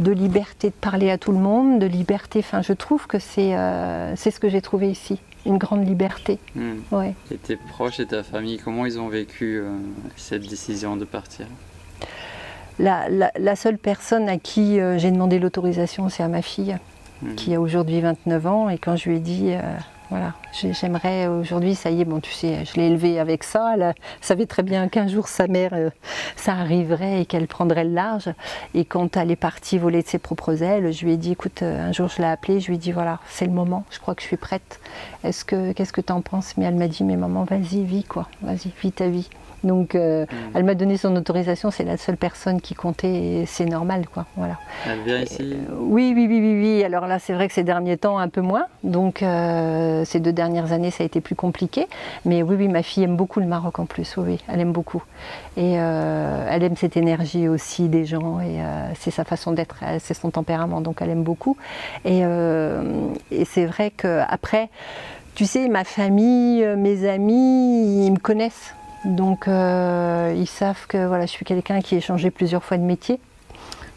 [0.00, 2.38] de liberté de parler à tout le monde, de liberté.
[2.38, 5.20] Enfin, je trouve que c'est euh, ce que j'ai trouvé ici.
[5.44, 6.38] Une grande liberté.
[6.92, 7.14] Ouais.
[7.30, 9.72] Et tes proches et ta famille, comment ils ont vécu euh,
[10.16, 11.46] cette décision de partir?
[12.78, 16.76] La, la- la seule personne à qui euh, j'ai demandé l'autorisation, c'est à ma fille.
[17.22, 17.34] Mhm.
[17.36, 18.68] qui a aujourd'hui 29 ans.
[18.68, 19.60] Et quand je lui ai dit euh,
[20.10, 23.74] voilà j'ai- j'aimerais aujourd'hui ça y est bon tu sais je l'ai élevée avec ça.
[23.76, 25.90] Elle savait très bien qu'un jour sa mère euh,
[26.34, 28.28] ça arriverait et qu'elle prendrait le large.
[28.74, 31.62] Et quand elle est partie voler de ses propres ailes je lui ai dit écoute
[31.62, 34.16] un jour je l'ai appelée je lui ai dit voilà c'est le moment je crois
[34.16, 34.80] que je suis prête.
[35.22, 36.54] Est-ce que qu'est-ce que tu en penses?
[36.56, 38.26] Mais elle m'a dit mais maman vas-y vis quoi.
[38.42, 39.30] Vas-y vis ta vie
[39.64, 43.64] Donc euh, elle m'a donné son autorisation, c'est la seule personne qui comptait et c'est
[43.64, 44.26] normal quoi.
[44.36, 44.58] Voilà.
[44.88, 46.84] Elle vient ici oui, oui, oui, oui, oui.
[46.84, 48.66] Alors là c'est vrai que ces derniers temps un peu moins.
[48.82, 51.86] Donc ces deux dernières années ça a été plus compliqué.
[52.24, 54.72] Mais oui, oui, ma fille aime beaucoup le Maroc en plus, oui, oui elle aime
[54.72, 55.02] beaucoup.
[55.56, 58.58] Et elle aime cette énergie aussi des gens et
[58.98, 61.56] c'est sa façon d'être, c'est son tempérament, donc elle aime beaucoup.
[62.04, 62.22] Et,
[63.30, 64.68] et c'est vrai qu'après,
[65.34, 68.74] tu sais, ma famille, euh, mes amis, ils me connaissent.
[69.04, 72.82] Donc euh, ils savent que voilà, je suis quelqu'un qui a changé plusieurs fois de
[72.82, 73.18] métier,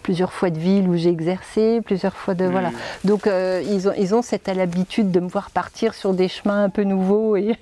[0.04, 2.46] plusieurs fois de ville où j'ai exercé, plusieurs fois de.
[2.46, 2.72] Voilà.
[3.04, 6.64] Donc euh, ils, ont, ils ont cette habitude de me voir partir sur des chemins
[6.64, 7.56] un peu nouveaux et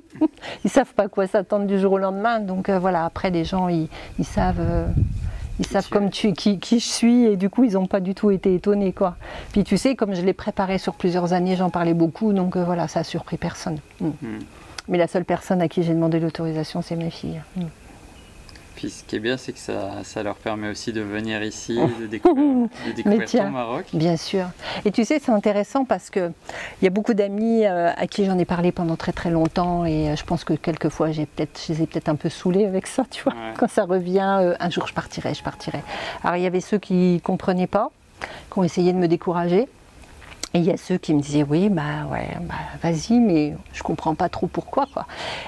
[0.64, 2.40] ils savent pas quoi s'attendre du jour au lendemain.
[2.40, 4.92] Donc voilà, après les gens ils, ils savent
[5.58, 8.14] ils savent comme tu, qui, qui, je suis et du coup ils n'ont pas du
[8.14, 9.16] tout été étonnés quoi.
[9.52, 12.64] Puis tu sais, comme je l'ai préparé sur plusieurs années, j'en parlais beaucoup, donc euh,
[12.64, 13.78] voilà, ça a surpris personne.
[14.00, 14.06] Mm.
[14.06, 14.38] Mm.
[14.88, 17.40] Mais la seule personne à qui j'ai demandé l'autorisation, c'est mes filles.
[17.56, 17.64] Mm.
[18.76, 21.78] Puis ce qui est bien, c'est que ça, ça, leur permet aussi de venir ici,
[22.00, 23.86] de découvrir, de découvrir ton Maroc.
[23.92, 24.46] Bien sûr.
[24.84, 26.32] Et tu sais, c'est intéressant parce qu'il
[26.82, 30.10] y a beaucoup d'amis euh, à qui j'en ai parlé pendant très très longtemps et
[30.10, 32.86] euh, je pense que quelquefois, j'ai peut-être, je les ai peut-être un peu saoulés avec
[32.86, 33.34] ça, tu vois.
[33.56, 35.82] Quand ça revient, euh, un jour je partirai, je partirai.
[36.22, 39.68] Alors il y avait ceux qui ne comprenaient pas, qui ont essayé de me décourager.
[40.54, 43.82] Et il y a ceux qui me disaient oui, bah ouais, bah, vas-y, mais je
[43.82, 45.04] comprends pas trop pourquoi quoi.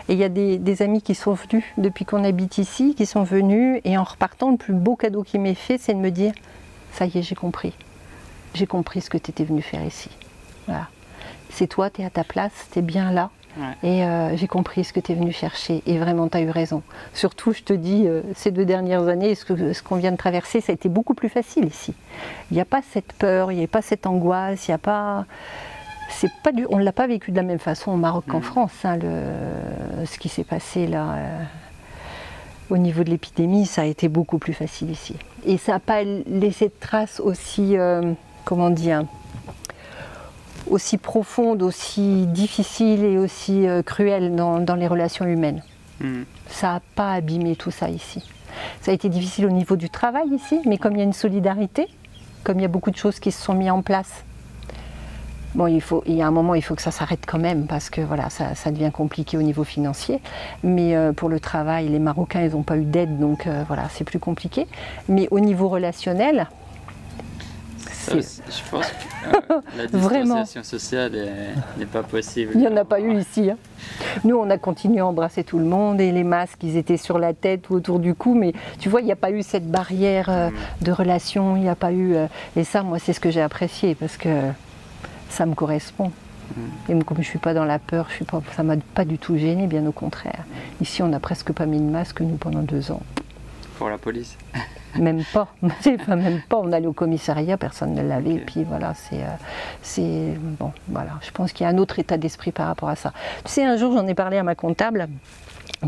[0.09, 3.22] Et il y a des, amis qui sont venus depuis qu'on habite ici, qui sont
[3.22, 6.32] venus et en repartant, le plus beau cadeau qu'il m'ait fait, c'est de me dire
[6.92, 7.72] ça y est, j'ai compris,
[8.54, 10.11] j'ai compris ce que tu étais venu faire ici.
[10.66, 10.88] Voilà.
[11.50, 13.30] C'est toi, tu es à ta place, tu es bien là.
[13.82, 15.82] Et euh, j'ai compris ce que tu es venu chercher.
[15.86, 16.82] Et vraiment, tu as eu raison.
[17.14, 20.61] Surtout, je te dis, euh, ces deux dernières années, ce qu'on ce vient de traverser,
[20.61, 21.94] ça a été beaucoup plus facile ici.
[22.50, 24.78] Il n'y a pas cette peur, il n'y a pas cette angoisse, il n'y a
[24.78, 25.24] pas.
[26.09, 28.38] C'est pas du, on ne l'a pas vécu de la même façon au Maroc qu'en
[28.38, 28.42] mm.
[28.42, 31.14] France, hein, le, ce qui s'est passé là.
[31.14, 31.42] Euh,
[32.68, 35.14] au niveau de l'épidémie, ça a été beaucoup plus facile ici.
[35.44, 37.76] Et ça n'a pas laissé de traces aussi,
[38.44, 39.04] comment dire,
[40.71, 45.62] aussi profonde, aussi difficile et aussi euh, cruelle dans, les relations humaines.
[46.01, 46.23] Hmm.
[46.49, 48.23] Ça n'a pas abîmé tout ça ici.
[48.81, 51.12] Ça a été difficile au niveau du travail ici, mais comme il y a une
[51.12, 51.89] solidarité,
[52.45, 54.25] comme il y a beaucoup de choses qui se sont mises en place,
[55.55, 57.67] bon, il, faut, il y a un moment, il faut que ça s'arrête quand même
[57.67, 60.21] parce que voilà, ça, devient compliqué au niveau financier.
[60.62, 63.89] Mais euh, pour le travail, les Marocains, ils n'ont pas eu d'aide, donc euh, voilà,
[63.91, 64.67] c'est plus compliqué.
[65.09, 66.49] Mais au niveau relationnel,
[68.14, 71.12] je pense que euh, la distanciation sociale
[71.78, 72.52] n'est pas possible.
[72.54, 73.50] Il n'y en a pas eu ici.
[73.50, 73.57] Hein.
[74.24, 77.18] Nous, on a continué à embrasser tout le monde et les masques, ils étaient sur
[77.18, 79.70] la tête ou autour du cou, mais tu vois, il n'y a pas eu cette
[79.70, 80.84] barrière euh, mm.
[80.84, 82.14] de relation, il n'y a pas eu.
[82.14, 82.26] Euh,
[82.57, 84.28] et ça, moi, c'est ce que j'ai apprécié parce que
[85.28, 86.11] ça me correspond.
[86.57, 86.61] Mm.
[86.88, 88.76] Et comme je ne suis pas dans la peur, je suis pas, ça ne m'a
[88.94, 90.44] pas du tout gêné, bien au contraire.
[90.80, 93.02] Ici, on n'a presque pas mis de masque, nous, pendant deux ans.
[93.78, 94.36] Pour la police
[94.99, 95.49] Même pas.
[96.09, 96.57] même pas.
[96.59, 98.34] On allait au commissariat, personne ne l'avait.
[98.34, 99.36] Et puis voilà, c'est, euh,
[99.82, 101.12] c'est bon, voilà.
[101.22, 103.12] Je pense qu'il y a un autre état d'esprit par rapport à ça.
[103.44, 105.09] Tu sais, un jour, j'en ai parlé à ma comptable.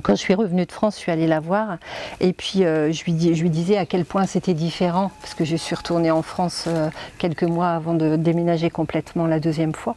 [0.03, 1.79] Quand je suis revenue de France, je suis allée la voir
[2.21, 5.45] et puis euh, je, lui je, lui disais à quel point c'était différent parce que
[5.45, 9.97] je suis retournée en France euh, quelques mois avant de déménager complètement la deuxième fois.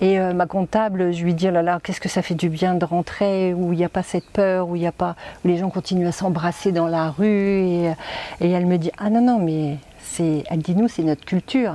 [0.00, 2.48] Et euh, ma comptable, je lui dis, oh là là, qu'est-ce que ça fait du
[2.48, 5.48] bien de rentrer où il n'y a pas cette peur, où il a pas, où
[5.48, 7.26] les gens continuent à s'embrasser dans la rue.
[7.26, 7.92] Et,
[8.40, 11.74] et, elle me dit, ah non, non, mais c'est, elle dit, nous, c'est notre culture.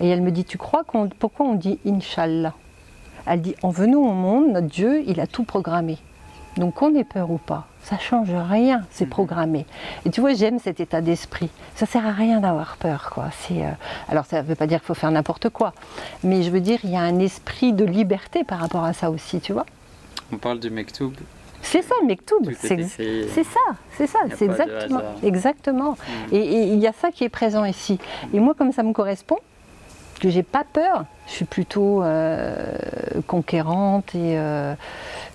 [0.00, 2.52] Et elle me dit, tu crois qu'on, pourquoi on dit Inch'Allah?
[3.26, 5.98] Elle dit, en venant au monde, notre Dieu, il a tout programmé.
[6.56, 9.10] Donc qu'on ait peur ou pas, ça change rien, c'est mhm.
[9.10, 9.66] programmé.
[10.04, 11.50] Et tu vois, j'aime cet état d'esprit.
[11.74, 13.26] Ça sert à rien d'avoir peur, quoi.
[13.40, 13.70] C'est, euh,
[14.08, 15.72] alors ça ne veut pas dire qu'il faut faire n'importe quoi,
[16.22, 19.10] mais je veux dire, il y a un esprit de liberté par rapport à ça
[19.10, 19.66] aussi, tu vois.
[20.32, 21.12] On parle du mektoub.
[21.64, 23.60] C'est ça le mektoub, c'est, ça,
[23.96, 25.90] c'est ça, c'est exactement, exactement.
[25.90, 26.34] Mhm.
[26.34, 27.98] Et il y a ça qui est présent ici.
[28.34, 29.38] Et moi, comme ça me correspond,
[30.22, 32.64] que j'ai pas peur, je suis plutôt euh,
[33.26, 34.74] conquérante et euh,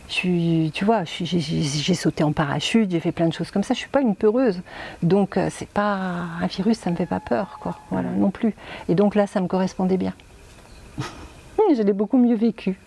[0.07, 3.73] tu vois, j'ai sauté en parachute, j'ai fait plein de choses comme ça.
[3.73, 4.61] Je suis pas une peureuse,
[5.03, 5.95] donc euh, c'est pas
[6.41, 7.77] un virus, ça me fait pas peur, quoi.
[7.91, 8.55] Voilà, non plus.
[8.89, 10.13] Et donc là, ça me correspondait bien.
[11.75, 12.79] je l'ai beaucoup mieux vécu.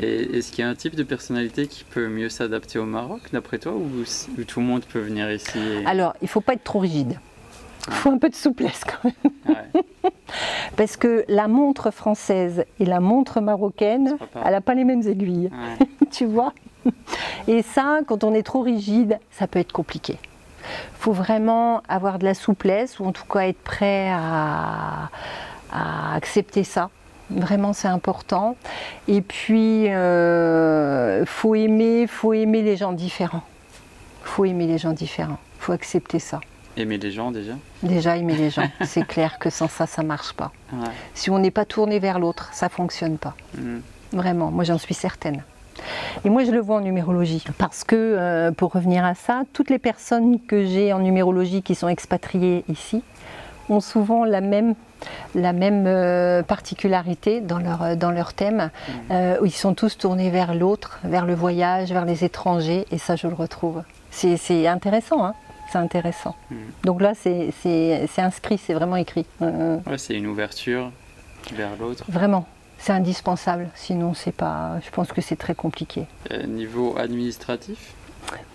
[0.00, 3.22] Et est-ce qu'il y a un type de personnalité qui peut mieux s'adapter au Maroc,
[3.32, 6.78] d'après toi, ou, tout le monde peut venir ici Alors, il faut pas être trop
[6.78, 7.18] rigide.
[7.86, 9.56] Il faut un peu de souplesse quand même.
[10.76, 15.50] Parce que la montre française et la montre marocaine, elle n'a pas les mêmes aiguilles.
[16.10, 16.52] tu vois?
[17.46, 20.18] Et ça, quand on est trop rigide, ça peut être compliqué.
[20.62, 25.10] Il faut vraiment avoir de la souplesse ou en tout cas être prêt à,
[26.14, 26.90] accepter ça.
[27.30, 28.56] Vraiment, c'est important.
[29.06, 33.42] Et puis, il euh, faut aimer, faut aimer les gens différents.
[34.22, 35.38] faut aimer les gens différents.
[35.58, 36.40] Il faut accepter ça.
[36.78, 38.70] Aimer les gens déjà Déjà aimer les gens.
[38.84, 40.52] C'est clair que sans ça, ça marche pas.
[40.72, 40.86] Ouais.
[41.12, 43.34] Si on n'est pas tourné vers l'autre, ça fonctionne pas.
[43.56, 43.82] Mhm.
[44.12, 45.42] Vraiment, moi j'en suis certaine.
[46.24, 49.70] Et moi je le vois en numérologie parce que, euh, pour revenir à ça, toutes
[49.70, 53.02] les personnes que j'ai en numérologie qui sont expatriées ici
[53.68, 54.74] ont souvent la même,
[55.34, 58.70] la même euh, particularité dans leur, dans leur thème,
[59.10, 62.98] euh, où ils sont tous tournés vers l'autre, vers le voyage, vers les étrangers, et
[62.98, 63.82] ça je le retrouve.
[64.10, 65.34] C'est c'est intéressant, hein
[65.70, 66.34] c'est intéressant.
[66.50, 66.58] Mhm.
[66.84, 67.50] Donc là c'est-
[68.18, 69.26] inscrit, c'est vraiment écrit.
[69.42, 70.90] Euh, Ouais, c'est une ouverture
[71.54, 72.04] vers l'autre.
[72.08, 72.46] Vraiment,
[72.78, 73.68] c'est indispensable.
[73.74, 74.78] Sinon, c'est pas.
[74.84, 76.06] Je pense que c'est très compliqué.
[76.32, 77.94] Euh, niveau administratif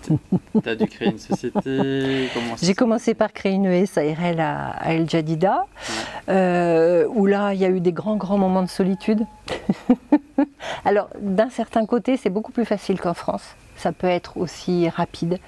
[0.05, 2.29] Tu as dû créer une société
[2.61, 5.65] J'ai commencé par créer une SARL à, à El Jadida,
[6.29, 9.25] euh, où là, il y a eu des grands, grands moments de solitude.
[10.85, 13.43] Alors, d'un certain côté, c'est beaucoup plus facile qu'en France.
[13.75, 15.39] Ça peut être aussi rapide.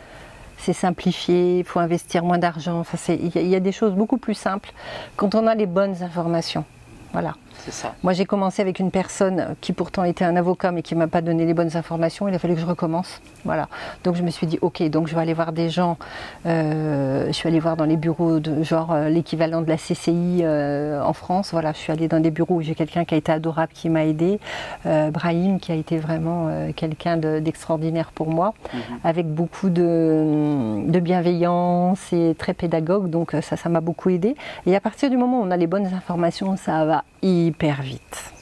[0.57, 2.79] C'est simplifié, il faut investir moins d'argent.
[2.79, 4.71] Enfin, il y, y a des choses beaucoup plus simples
[5.15, 6.65] quand on a les bonnes informations.
[7.13, 7.35] Voilà.
[7.69, 7.93] Ça.
[8.03, 11.21] Moi, j'ai commencé avec une personne qui pourtant était un avocat, mais qui m'a pas
[11.21, 12.27] donné les bonnes informations.
[12.27, 13.21] Il a fallu que je recommence.
[13.43, 13.67] Voilà.
[14.03, 15.97] Donc, je me suis dit, ok, donc je vais aller voir des gens.
[16.45, 20.41] euh, je suis allée voir dans les bureaux de genre euh, l'équivalent de la CCI
[20.43, 21.49] euh, en France.
[21.51, 23.89] Voilà, je suis allée dans des bureaux où j'ai quelqu'un qui a été adorable, qui
[23.89, 24.39] m'a aidé.
[24.85, 28.79] Brahim, qui a été vraiment quelqu'un de- d'extraordinaire pour moi, Mhm.
[29.03, 33.09] avec beaucoup de, de bienveillance et très pédagogue.
[33.09, 34.35] Donc, ça, ça m'a beaucoup aidé.
[34.65, 37.03] Et à partir du moment où on a les bonnes informations, ça va
[37.47, 38.33] hyper vite.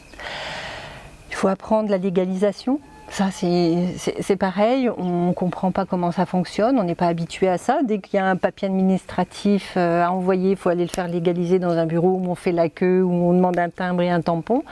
[1.30, 2.80] Il faut apprendre la légalisation.
[3.10, 7.60] Ça, c'est pareil, on ne comprend pas comment ça fonctionne, on n'est pas habitué à
[7.60, 7.82] ça.
[7.84, 11.08] Dès qu'il y a un papier administratif euh, à envoyer, il faut aller le faire
[11.08, 14.10] légaliser dans un bureau où on fait la queue, où on demande un timbre et
[14.10, 14.64] un tampon.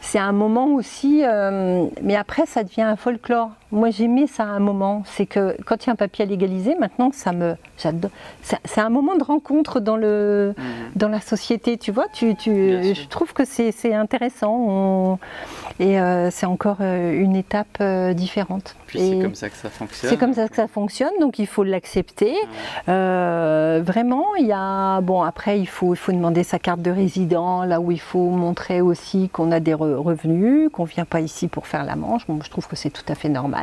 [0.00, 3.50] C'est un moment aussi, euh, mais après, ça devient un folklore.
[3.72, 5.02] Moi, j'aimais ça à un moment.
[5.06, 7.56] C'est que quand il y a un papier à légaliser, maintenant, ça me.
[7.78, 8.10] j'adore.
[8.42, 10.64] C'est un moment de rencontre dans le Mhm.
[10.96, 12.06] dans la société, tu vois.
[12.12, 15.18] Tu, je trouve que c'est intéressant On-
[15.80, 18.76] et euh, c'est encore euh, une étape euh, différente.
[18.86, 20.10] Puis c'est comme ça que ça fonctionne.
[20.10, 22.34] c'est comme ça que ça fonctionne, donc il faut l'accepter.
[22.88, 26.90] Euh, vraiment, il y a bon après il faut il faut demander sa carte de
[26.90, 31.20] résident, là où il faut montrer aussi qu'on a des re- revenus, qu'on vient pas
[31.20, 32.26] ici pour faire la manche.
[32.28, 33.55] Bon, je trouve que c'est tout à fait normal.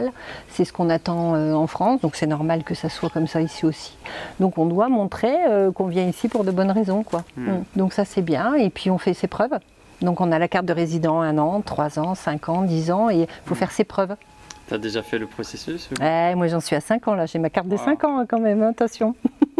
[0.49, 3.41] C'est ce qu'on attend euh, en France, donc c'est normal que ça soit comme ça
[3.41, 3.95] ici aussi.
[4.39, 7.23] Donc on doit montrer euh, qu'on vient ici pour de bonnes raisons, quoi.
[7.37, 7.51] Mm.
[7.51, 7.63] Mm.
[7.75, 9.57] Donc ça c'est bien, et puis on fait ses preuves.
[10.01, 13.09] Donc on a la carte de résident un an, trois ans, cinq ans, dix ans,
[13.09, 14.15] et il faut faire ses preuves.
[14.67, 17.25] Tu as déjà fait le processus ou- Ouais, moi j'en suis à 5 ans là,
[17.25, 17.83] j'ai ma carte de Wow.
[17.85, 19.13] 5 ans hein, quand même, hein, attention.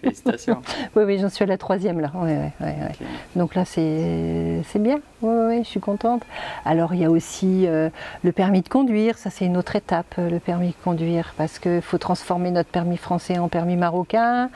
[0.00, 0.62] Félicitations.
[0.96, 2.10] Oui, oui, j'en suis à la troisième là.
[2.14, 2.88] Ouais, ouais, ouais, ouais.
[2.90, 3.06] Ok.
[3.36, 6.22] Donc là c'est bien, oui, je suis contente.
[6.64, 7.88] Alors il y a aussi euh,
[8.22, 11.58] le permis de conduire, ça c'est une autre étape, euh, le permis de conduire, parce
[11.58, 14.50] qu'il faut transformer notre permis français en permis marocain.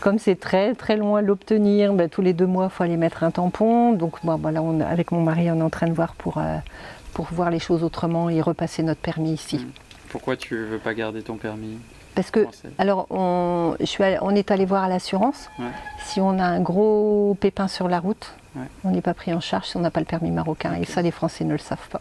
[0.00, 2.96] Comme c'est très très loin de l'obtenir, ben, tous les deux mois il faut aller
[2.96, 3.92] mettre un tampon.
[3.92, 6.58] Donc voilà, on, avec mon mari on est en train de voir pour, euh,
[7.14, 9.66] pour voir les choses autrement et repasser notre permis ici.
[10.08, 11.78] Pourquoi tu veux pas garder ton permis?
[12.14, 12.46] Parce que
[12.78, 15.48] Alors, on, je suis allée- on est allé voir à l'assurance.
[15.58, 15.66] Ouais.
[16.04, 18.62] Si on a un gros pépin sur la route, Ouais.
[18.82, 20.74] on n'est pas pris en charge si on n'a pas le permis marocain.
[20.74, 22.00] Et ça, les Français ne le savent pas.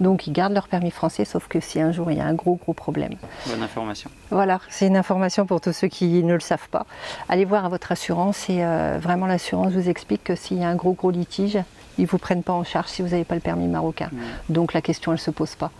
[0.00, 2.34] Donc, ils gardent leur permis français, sauf que si un jour il y a un
[2.34, 3.12] gros, gros problème.
[3.46, 4.10] bonne information.
[4.32, 6.86] Voilà, c'est une information pour tous ceux qui ne le savent pas.
[7.28, 10.68] Allez voir à votre assurance et euh, vraiment l'assurance vous explique que s'il y a
[10.68, 11.58] un gros, gros litige,
[11.98, 14.08] ils ne vous prennent pas en charge si vous n'avez pas le permis marocain.
[14.12, 14.52] Mm.
[14.52, 15.70] Donc la question, elle ne se pose pas.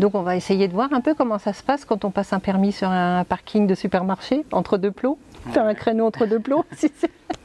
[0.00, 2.32] Donc on va essayer de voir un peu comment ça se passe quand on passe
[2.32, 5.18] un permis sur un parking de supermarché, entre deux plots,
[5.52, 6.64] faire un créneau entre deux plots.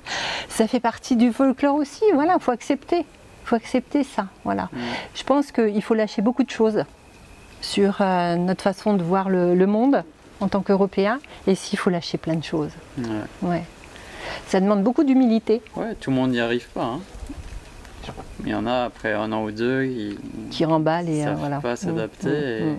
[0.49, 2.99] Ça fait partie du folklore aussi, voilà, il faut accepter.
[2.99, 4.69] Il faut accepter ça, voilà.
[4.73, 4.77] Mm.
[5.15, 6.83] Je pense qu'il faut lâcher beaucoup de choses
[7.61, 10.03] sur euh, notre façon de voir le, le monde
[10.39, 12.71] en tant qu'Européens, et s'il faut lâcher plein de choses.
[12.97, 13.05] Ouais.
[13.41, 13.63] Ouais.
[14.47, 16.83] Ça demande beaucoup d'humilité, Ouais, tout le monde n'y arrive pas.
[16.83, 16.99] hein.
[18.43, 20.17] Il y en a après un an ou deux qui
[20.51, 21.59] qui remballe et ne euh, voilà.
[21.59, 22.29] pas Mm, s'adapter.
[22.29, 22.77] mm, et- mm.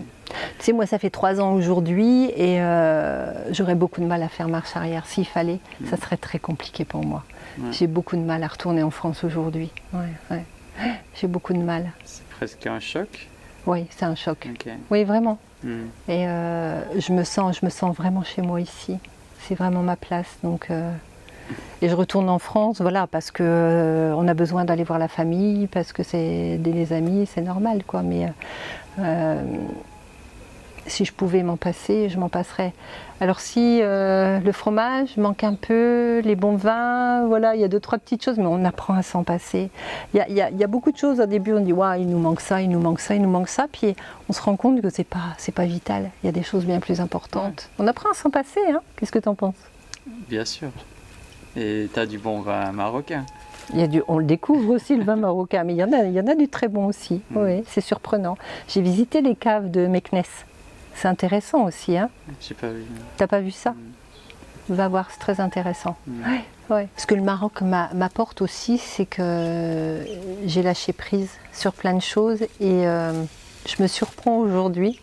[0.59, 4.29] Tu sais, moi, ça fait trois ans aujourd'hui et euh, j'aurais beaucoup de mal à
[4.29, 5.05] faire marche arrière.
[5.07, 5.59] S'il fallait,
[5.89, 7.23] ça serait très compliqué pour moi.
[7.57, 7.65] Mm.
[7.65, 7.73] Ouais.
[7.73, 9.71] J'ai beaucoup de mal à retourner en France aujourd'hui.
[9.93, 9.99] Ouais,
[10.31, 10.43] ouais.
[11.15, 11.91] J'ai beaucoup de mal.
[12.05, 13.27] C'est presque un choc.
[13.65, 14.47] Oui, c'est un choc.
[14.91, 15.39] Oui, vraiment.
[15.63, 15.69] Mm.
[16.07, 18.97] Et euh, je, me sens, je me sens vraiment chez moi ici.
[19.41, 20.37] C'est vraiment ma place.
[20.43, 20.91] Donc, euh,
[21.81, 25.07] et je retourne en France, voilà, parce que euh, on a besoin d'aller voir la
[25.07, 28.01] famille, parce que c'est des amis, c'est normal, quoi.
[28.01, 28.31] Mais
[28.99, 29.41] euh,
[30.87, 32.73] si je pouvais m'en passer, je m'en passerais.
[33.21, 37.67] Alors si euh, le fromage manque un peu, les bons vins, voilà, il y a
[37.67, 39.69] deux, trois petites choses, mais on apprend à s'en passer.
[40.13, 42.61] Il y, a, beaucoup de choses, au début on dit, ouais, il nous manque ça,
[42.61, 43.95] il nous manque ça, il nous manque ça, puis
[44.29, 46.65] on se rend compte que c'est pas, c'est pas vital, il y a des choses
[46.65, 47.69] bien plus importantes.
[47.77, 49.55] On apprend à s'en passer, hein qu'est-ce que tu en penses?
[50.27, 50.69] Bien sûr.
[51.59, 53.25] Et tu as du bon vin marocain
[53.73, 55.93] il y a du, on le découvre aussi le vin marocain, mais il y en
[55.93, 57.21] a, il y en a du très bon aussi.
[57.29, 57.37] Mm.
[57.37, 58.37] Oui, c'est surprenant.
[58.67, 60.23] J'ai visité les caves de Meknes.
[60.95, 61.97] C'est intéressant aussi.
[61.97, 62.09] Hein
[62.41, 62.83] J'ai pas vu.
[63.17, 64.73] T'as pas vu ça mm.
[64.73, 65.95] Va voir, c'est très intéressant.
[66.07, 66.23] Mm.
[66.69, 70.05] Ouais, Ce que le Maroc m'apporte aussi, c'est que
[70.45, 73.23] j'ai lâché prise sur plein de choses et euh,
[73.65, 75.01] je me surprends aujourd'hui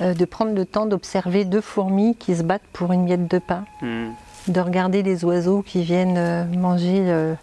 [0.00, 3.38] euh, de prendre le temps d'observer deux fourmis qui se battent pour une miette de
[3.38, 4.08] pain, mm.
[4.48, 7.34] De regarder les oiseaux qui viennent euh, manger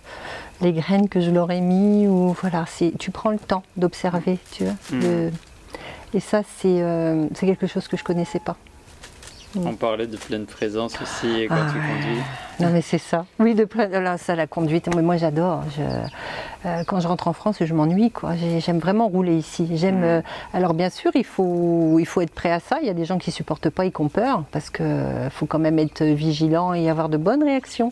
[0.62, 2.66] les graines que je leur ai mis ou voilà,
[2.98, 4.74] tu prends le temps d'observer, tu vois,
[6.14, 8.56] et ça, euh, c'est quelque chose que je connaissais pas.
[9.56, 12.22] On parlait de pleine présence aussi quand tu ah conduis.
[12.60, 13.26] Non mais c'est ça.
[13.40, 13.92] Oui, de pleine...
[13.92, 14.94] Là, ça la conduite.
[14.96, 15.64] Moi, j'adore.
[16.66, 18.34] Euh, quand je rentre en France, je m'ennuie quoi.
[18.60, 19.68] J'aime vraiment rouler ici.
[19.74, 20.02] J'aime.
[20.02, 20.04] Mm.
[20.04, 20.22] Euh,
[20.54, 22.78] alors bien sûr, il faut il faut être prêt à ça.
[22.82, 24.84] Il y a des gens qui supportent pas et qui ont peur parce que
[25.32, 27.92] faut quand même être vigilant et avoir de bonnes réactions.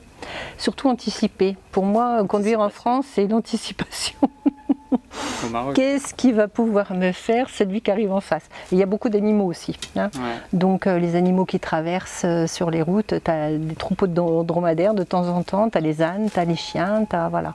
[0.57, 1.55] Surtout anticiper.
[1.71, 4.17] Pour moi, conduire en France, c'est l'anticipation.
[5.73, 8.43] Qu'est-ce qui va pouvoir me faire celui qui arrive en face?
[8.71, 9.77] Il y a beaucoup d'animaux aussi.
[9.95, 10.09] Hein.
[10.53, 14.43] Donc euh, les animaux qui traversent euh, sur les routes, tu as des troupeaux de
[14.43, 17.53] dromadaires de temps en temps, tu as les ânes, tu as les chiens, as, voilà.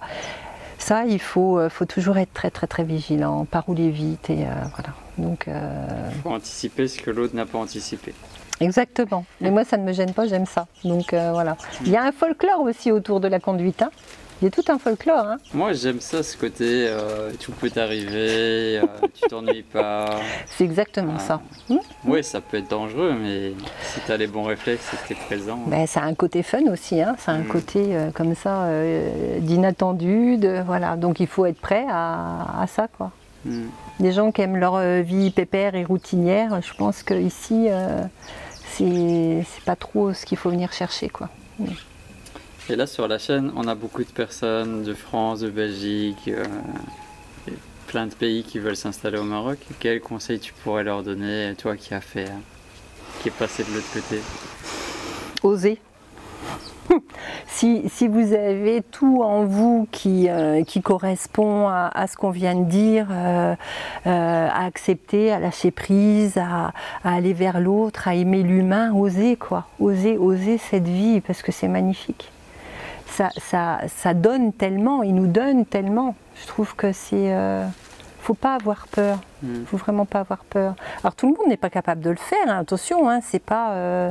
[0.78, 4.46] Ça, il faut, euh, faut toujours être très très très vigilant, pas rouler vite et
[4.74, 4.94] voilà.
[5.18, 8.14] Donc, il faut anticiper ce que l'autre n'a pas anticipé.
[8.60, 9.24] Exactement.
[9.40, 10.66] Mais moi, ça ne me gêne pas, j'aime ça.
[10.84, 11.56] Donc voilà.
[11.84, 13.82] Il y a un folklore aussi autour de la conduite.
[13.82, 13.90] Hein.
[14.42, 15.24] Il y a tout un folklore.
[15.24, 15.36] Hein.
[15.54, 20.18] Moi, j'aime ça, ce côté euh, tout peut t'arriver, euh, tu t'ennuies pas.
[20.46, 21.40] C'est exactement ça.
[21.68, 21.76] Mmh.
[22.06, 23.52] Oui, ça peut être dangereux, mais
[23.84, 25.60] si tu as les bons réflexes et que tu es présent.
[25.68, 27.14] Ben, ça a un côté fun aussi, hein.
[27.18, 27.46] ça a un mmh.
[27.46, 28.68] côté euh, comme ça
[29.38, 30.38] d'inattendu.
[30.38, 30.96] De, voilà.
[30.96, 32.88] Donc il faut être prêt à, ça.
[32.88, 33.12] Quoi.
[33.44, 33.60] Mmh.
[34.00, 37.68] Les gens qui aiment leur vie pépère et routinière, je pense qu'ici,
[38.72, 41.08] c'est pas trop ce qu'il faut venir chercher.
[41.08, 41.28] Quoi.
[42.72, 46.42] Et là sur la chaîne, on a beaucoup de personnes de France, de Belgique, euh,
[47.86, 49.58] plein de pays qui veulent s'installer au Maroc.
[49.78, 52.40] Quel conseil tu pourrais leur donner, toi qui as fait, hein,
[53.20, 54.22] qui est passé de l'autre côté?
[55.42, 55.78] Oser.
[57.46, 62.64] si, vous avez tout en vous qui, euh, qui correspond à, ce qu'on vient de
[62.64, 63.54] dire, euh,
[64.06, 66.72] à accepter, à lâcher prise, à,
[67.04, 71.52] à aller vers l'autre, à aimer l'humain, oser quoi, oser, oser cette vie parce que
[71.52, 72.31] c'est magnifique
[73.12, 76.14] ça, ça, donne tellement, il nous donne tellement.
[76.40, 77.32] Je trouve que c'est.
[77.32, 77.66] Euh,
[78.20, 79.18] faut pas avoir peur.
[79.42, 79.66] Il mm.
[79.66, 80.74] faut vraiment pas avoir peur.
[81.02, 82.48] Alors tout le monde n'est pas capable de le faire.
[82.48, 82.58] Hein.
[82.58, 83.72] Attention, hein, c'est pas.
[83.72, 84.10] Euh,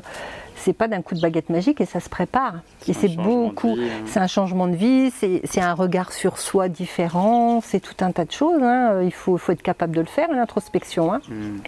[0.55, 2.57] c'est pas d'un coup de baguette magique et ça se prépare.
[2.87, 4.03] Et c'est beaucoup, hein.
[4.05, 8.25] c'est un changement de vie, c'est un regard sur soi différent, c'est tout un tas
[8.25, 8.61] de choses.
[8.61, 9.01] Hein.
[9.01, 11.13] Il faut, faut, être capable de le faire, l'introspection.
[11.13, 11.21] Hein.
[11.29, 11.61] Mm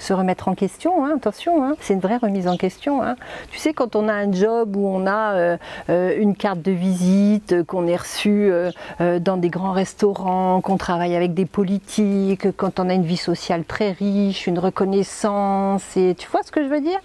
[0.00, 1.76] se remettre en question, hein, attention, hein.
[1.80, 3.02] c'est une vraie remise en question.
[3.02, 3.16] Hein.
[3.50, 5.56] Tu sais, quand on a un job où on a euh,
[5.90, 11.14] euh, une carte de visite, qu'on est reçu euh, dans des grands restaurants, qu'on travaille
[11.14, 16.28] avec des politiques, quand on a une vie sociale très riche, une reconnaissance, et tu
[16.28, 16.98] vois ce que je veux dire?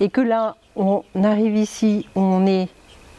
[0.00, 2.68] Et que là, on arrive ici, on est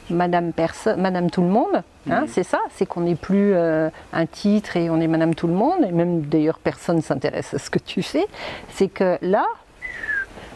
[0.10, 0.54] Madame,
[0.98, 4.90] Madame tout le monde, hein, c'est ça, c'est qu'on n'est plus euh, un titre et
[4.90, 7.80] on est Madame tout le monde, et même d'ailleurs personne ne s'intéresse à ce que
[7.80, 8.26] tu fais,
[8.70, 9.46] c'est que là,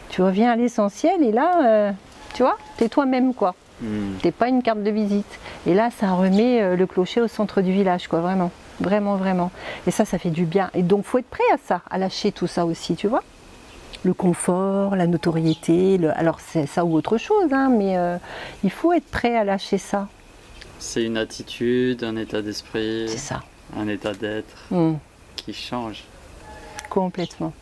[0.08, 1.92] tu reviens à l'essentiel et là, euh,
[2.34, 3.54] tu vois, t'es toi-même quoi.
[3.80, 4.18] Mhm.
[4.22, 5.40] T'es pas une carte de visite.
[5.66, 8.50] Et là, ça remet euh, le clocher au centre du village, quoi, vraiment.
[8.80, 9.50] Vraiment, vraiment.
[9.86, 10.70] Et ça, ça fait du bien.
[10.74, 13.22] Et donc, faut être prêt à ça, à lâcher tout ça aussi, tu vois
[14.04, 18.16] le confort, la notoriété, alors c'est ça ou autre chose, hein, mais euh,
[18.64, 20.08] il faut être prêt à lâcher ça.
[20.82, 23.40] C'est une attitude, un état d'esprit, c'est ça.
[23.76, 24.94] un état d'être mm.
[25.36, 26.02] qui change.
[26.90, 27.52] Complètement.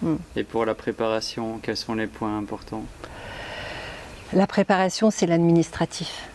[0.00, 0.14] Mm.
[0.36, 2.84] Et pour la préparation, quels sont les points importants?
[4.32, 6.30] La préparation, c'est l'administratif.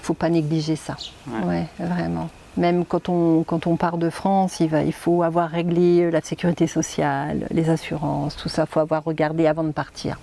[0.00, 0.96] Il faut pas négliger ça.
[1.44, 2.30] ouais vraiment.
[2.56, 6.20] Même quand on, quand on part de France, il, va, il faut avoir réglé la
[6.20, 10.18] sécurité sociale, les assurances, tout ça, il faut avoir regardé avant de partir.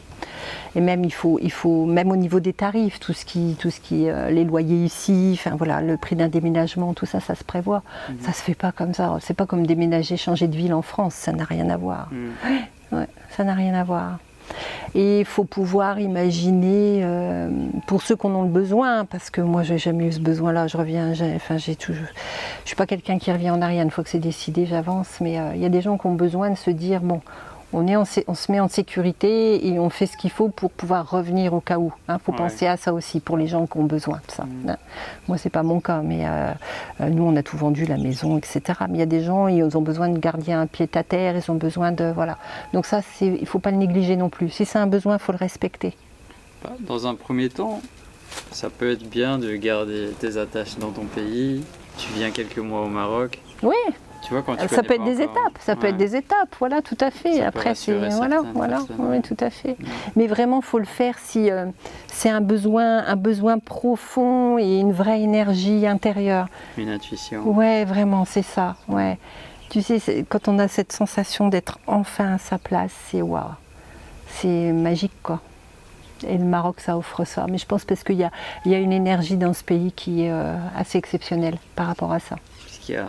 [0.75, 3.69] Et même il faut, il faut, même au niveau des tarifs, tout ce qui, tout
[3.69, 7.35] ce qui, euh, les loyers ici, enfin voilà, le prix d'un déménagement, tout ça, ça
[7.35, 7.83] se prévoit.
[8.07, 8.19] Ça mhm.
[8.27, 9.17] Ça se fait pas comme ça.
[9.21, 11.13] C'est pas comme déménager, changer de ville en France.
[11.13, 12.09] Ça n'a rien à voir.
[12.11, 13.05] Mhm.
[13.29, 14.19] ça n'a rien à voir.
[14.95, 17.49] Et il faut pouvoir imaginer, euh,
[17.85, 20.67] pour ceux qui en ont le besoin, parce que moi j'ai jamais eu ce besoin-là,
[20.67, 22.05] je reviens, enfin j'ai toujours,
[22.63, 25.39] je suis pas quelqu'un qui revient en arrière une fois que c'est décidé, j'avance, mais
[25.39, 27.21] euh, il y a des gens qui ont besoin de se dire bon,
[27.73, 28.05] on, est on
[28.35, 31.77] se met en sécurité et on fait ce qu'il faut pour pouvoir revenir au cas
[31.77, 31.91] où.
[32.07, 32.19] Il hein.
[32.23, 34.43] faut penser à ça aussi pour les gens qui ont besoin de ça.
[34.43, 34.69] Mm.
[34.69, 34.77] Hein.
[35.27, 36.53] Moi, c'est pas mon cas, mais euh,
[37.01, 38.61] euh, nous, on a tout vendu, la maison, etc.
[38.89, 41.51] Mais il y a des gens, ils ont besoin de gardiens pied à terre, ils
[41.51, 42.11] ont besoin de.
[42.13, 42.37] Voilà.
[42.73, 44.49] Donc, ça, il ne faut pas le négliger non plus.
[44.49, 45.93] Si c'est un besoin, il faut le respecter.
[46.63, 47.81] Bah, dans un premier temps,
[48.51, 51.63] ça peut être bien de garder tes attaches dans ton pays.
[51.97, 53.39] Tu viens quelques mois au Maroc.
[53.63, 53.75] Oui,
[54.27, 56.97] tu vois, quand ça peut être des étapes, ça peut être des étapes, voilà, tout
[56.99, 57.41] à fait.
[57.41, 59.77] Après, c'est voilà, voilà, oui, tout à fait.
[60.17, 61.67] Mais vraiment, faut le faire si euh,
[62.07, 66.47] c'est un besoin, un besoin profond et une vraie énergie intérieure.
[66.77, 67.47] Une intuition.
[67.47, 68.75] Ouais, vraiment, c'est ça.
[68.89, 69.17] Ouais.
[69.69, 73.45] Tu sais, quand on a cette sensation d'être enfin à sa place, c'est waouh,
[74.27, 75.39] c'est magique, quoi.
[76.27, 77.45] Et le Maroc, ça offre ça.
[77.49, 78.31] Mais je pense parce qu'il y a,
[78.65, 82.11] il y a une énergie dans ce pays qui est euh, assez exceptionnelle par rapport
[82.11, 82.35] à ça.
[82.65, 83.07] Puisqu'il y a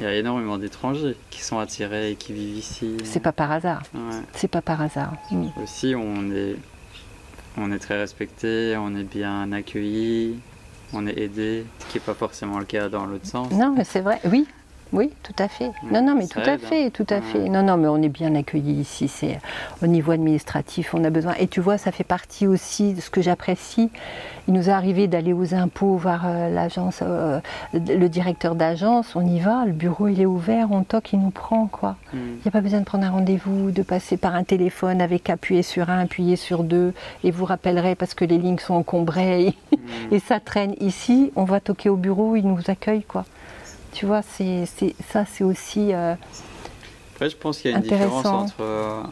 [0.00, 2.96] il y a énormément d'étrangers qui sont attirés et qui vivent ici.
[3.04, 3.82] C'est pas par hasard.
[4.32, 5.12] C'est pas par hasard.
[5.62, 6.56] Aussi, on est,
[7.58, 10.38] on est très respecté, on est bien accueilli,
[10.94, 13.52] on est aidé, ce qui n'est pas forcément le cas dans l'autre sens.
[13.52, 14.20] Non, mais c'est vrai.
[14.24, 14.48] Oui,
[14.92, 15.70] oui, tout à fait.
[15.90, 16.90] non, non, mais tout à fait, hein.
[16.92, 17.48] tout à fait.
[17.48, 19.08] Non, non, mais on est bien accueillis ici.
[19.08, 19.38] C'est
[19.82, 21.34] au niveau administratif, on a besoin.
[21.38, 23.90] Et tu vois, ça fait partie aussi de ce que j'apprécie.
[24.48, 27.40] Il nous est arrivé d'aller aux impôts voir euh, l'agence, euh,
[27.72, 29.14] le directeur d'agence.
[29.14, 31.96] On y va, le bureau il est ouvert, on toque, il nous prend quoi.
[32.12, 32.18] Hmm.
[32.18, 35.30] Il n'y a pas besoin de prendre un rendez-vous, de passer par un téléphone avec
[35.30, 39.46] appuyer sur un, appuyer sur deux, et vous rappellerez parce que les lignes sont encombrées
[39.46, 39.78] et, hmm.
[40.12, 40.74] et ça traîne.
[40.80, 43.24] Ici, on va toquer au bureau, il nous accueille quoi.
[43.92, 44.64] Tu vois, c'est,
[45.10, 45.92] ça, c'est aussi.
[45.92, 46.14] Euh,
[47.14, 49.02] Après, je pense qu'il y a une différence entre euh,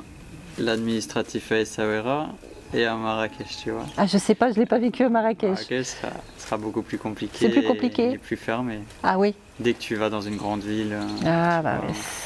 [0.59, 2.29] l'administratif à Essaouira
[2.75, 3.87] et à Marrakech, tu vois.
[3.97, 5.51] Ah, je sais pas, je l'ai pas vécu à Marrakech.
[5.51, 7.37] Marrakech sera, sera beaucoup plus compliqué.
[7.39, 8.13] C'est plus compliqué.
[8.13, 8.81] Et plus fermé.
[9.03, 10.93] Ah oui dès que tu vas dans une grande ville.
[10.93, 11.81] Euh, ah bah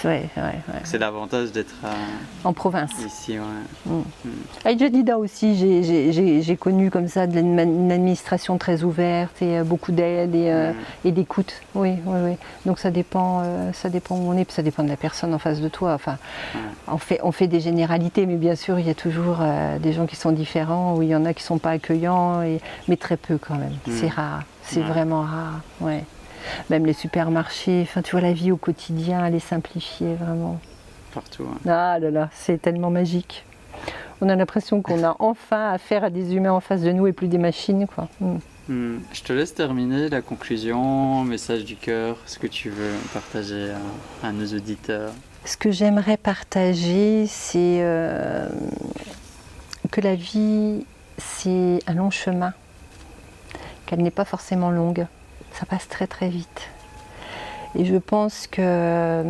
[0.04, 0.54] ouais, ouais,
[0.84, 1.74] C'est l'avantage d'être
[2.44, 2.92] en province.
[3.04, 3.44] Ici, ouais.
[3.86, 4.02] Mm.
[4.24, 4.30] Mm.
[4.64, 5.56] À Jadida aussi,
[6.12, 10.72] j'ai connu comme ça de une administration très ouverte et euh, beaucoup d'aide et, euh,
[10.72, 10.76] mm.
[11.06, 11.54] et d'écoute.
[11.74, 12.36] Oui, oui, oui.
[12.66, 15.38] Donc ça dépend, ça dépend où on est, puis ça dépend de la personne en
[15.38, 15.94] face de toi.
[15.94, 16.18] Enfin,
[16.86, 19.38] on fait, on fait des généralités, mais bien sûr, il y a toujours
[19.80, 22.60] des gens qui sont différents, ou il y en a qui sont pas accueillants, et,
[22.88, 23.74] mais très peu quand même.
[23.88, 25.60] C'est rare, c'est vraiment rare.
[25.80, 26.04] Ouais
[26.70, 30.58] même les supermarchés, enfin tu vois la vie au quotidien, elle est simplifiée vraiment.
[31.14, 31.46] Partout.
[31.66, 33.44] Ah là là, c'est tellement magique.
[34.20, 37.12] On a l'impression qu'on a enfin affaire à des humains en face de nous et
[37.12, 38.08] plus des machines quoi.
[38.20, 38.38] Hmm.
[38.68, 38.98] Hmm.
[39.12, 43.70] Je te laisse terminer la conclusion, message du cœur, ce que tu veux partager
[44.22, 45.12] à, nos auditeurs.
[45.44, 48.48] Ce que j'aimerais partager, c'est euh,
[49.90, 50.86] que la vie,
[51.18, 52.54] c'est un long chemin,
[53.86, 55.06] qu'elle n'est pas forcément longue
[55.54, 56.68] ça passe très très vite.
[57.74, 59.22] Et je pense que euh,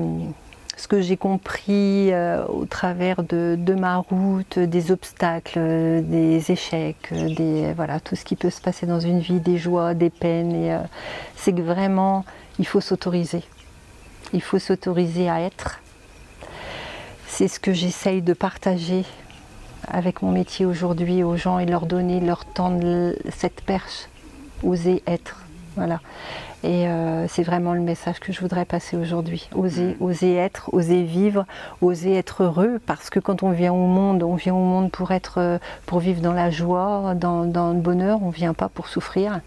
[0.76, 7.12] ce que j'ai compris euh, au travers de, ma route, des obstacles, des échecs,
[7.76, 10.82] voilà, tout ce qui peut se passer dans une vie, des joies, des peines, euh,
[11.36, 12.24] c'est que vraiment,
[12.58, 13.44] il faut s'autoriser.
[14.32, 15.80] Il faut s'autoriser à être.
[17.28, 19.04] C'est ce que j'essaye de partager
[19.86, 24.08] avec mon métier aujourd'hui aux gens et leur donner, leur tendre cette perche,
[24.62, 25.41] oser être.
[25.76, 26.00] Voilà.
[26.64, 29.48] Et euh, c'est vraiment le message que je voudrais passer aujourd'hui.
[29.54, 30.02] Oser, mm.
[30.02, 31.44] oser être, oser vivre,
[31.80, 35.10] oser être heureux, parce que quand on vient au monde, on vient au monde pour
[35.10, 38.22] être, euh, pour vivre dans la joie, dans, le bonheur.
[38.22, 39.40] On ne vient pas pour souffrir.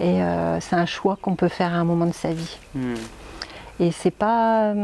[0.00, 2.58] Et euh, c'est un choix qu'on peut faire à un moment de sa vie.
[2.74, 2.94] Mm.
[3.80, 4.74] Et c'est pas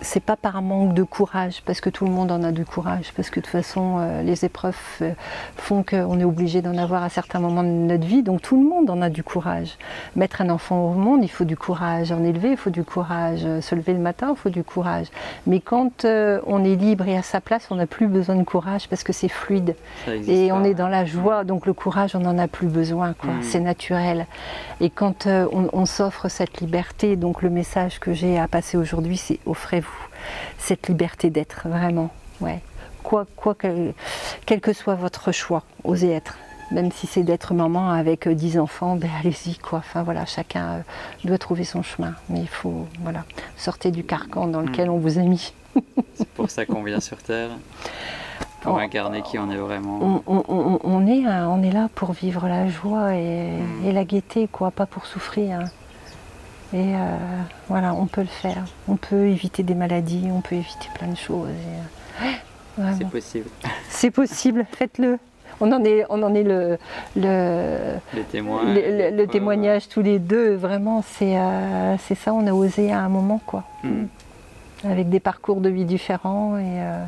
[0.00, 3.12] c'est pas par manque de courage, parce que tout le monde en a du courage,
[3.16, 5.12] parce que de toute façon, euh, les épreuves euh,
[5.56, 8.68] font qu'on est obligé d'en avoir à certains moments de notre vie, donc tout le
[8.68, 9.76] monde en a du courage.
[10.14, 12.12] Mettre un enfant au monde, il faut du courage.
[12.12, 13.40] En élever, il faut du courage.
[13.60, 15.06] Se lever le matin, il faut du courage.
[15.46, 18.44] Mais quand euh, on est libre et à sa place, on n'a plus besoin de
[18.44, 19.74] courage parce que c'est fluide.
[20.06, 23.30] Et on est dans la joie, donc le courage, on n'en a plus besoin, quoi.
[23.30, 23.42] Mm.
[23.42, 24.26] C'est naturel.
[24.80, 29.16] Et quand on, on s'offre cette liberté, donc le message que j'ai à passer aujourd'hui,
[29.16, 29.87] c'est offrez-vous
[30.58, 32.10] cette liberté d'être, vraiment.
[32.40, 32.60] Ouais.
[33.02, 36.36] Quoi, quoi quel que soit votre choix, osez être.
[36.70, 39.78] Même si c'est d'être maman avec dix enfants, ben allez-y quoi.
[39.78, 40.80] Enfin voilà, chacun euh,
[41.24, 42.14] doit trouver son chemin.
[42.28, 43.24] Mais il faut voilà,
[43.56, 44.92] sortir du carcan dans lequel mm.
[44.92, 45.54] on vous a mis.
[46.14, 47.50] c'est pour ça qu'on vient sur Terre.
[48.60, 48.78] Pour oh.
[48.78, 50.22] incarner qui on est vraiment.
[50.26, 53.90] On, est, on est là pour vivre la joie et, mm.
[53.90, 55.60] la gaieté, quoi, pas pour souffrir.
[56.74, 57.16] Et euh,
[57.68, 58.64] voilà, on peut le faire.
[58.88, 61.48] On peut éviter des maladies, on peut éviter plein de choses.
[62.22, 63.48] Euh, c'est possible.
[63.88, 65.18] C'est possible, faites-le.
[65.60, 66.78] On en est, on en est le,
[67.16, 70.54] le, le, témoignage tous les deux.
[70.54, 73.40] Vraiment, c'est euh, c'est ça, on a osé à un moment.
[73.44, 73.64] quoi.
[73.82, 74.04] Hmm.
[74.84, 76.58] avec des parcours de vie différents.
[76.58, 77.04] Et, euh,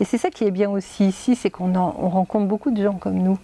[0.00, 2.94] et c'est ça qui est bien aussi ici, c'est qu'on on rencontre beaucoup de gens
[2.94, 3.38] comme nous,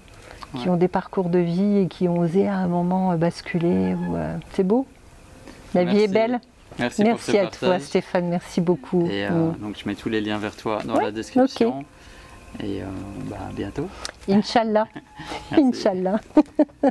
[0.57, 3.95] qui ont des parcours de vie et qui ont osé à un moment basculer.
[4.53, 4.87] c'est beau.
[5.75, 6.41] La vie est belle.
[6.79, 7.79] Merci, pour ce Merci à toi.
[7.81, 9.07] Stéphane, merci beaucoup.
[9.11, 9.59] Et euh, Mm.
[9.61, 11.85] donc je mets tous les liens vers toi dans Ouais, la description.
[12.61, 12.87] Et euh,
[13.29, 13.89] bah, à bientôt.
[14.29, 14.87] Inch'Allah.
[15.53, 16.21] Inch'Allah.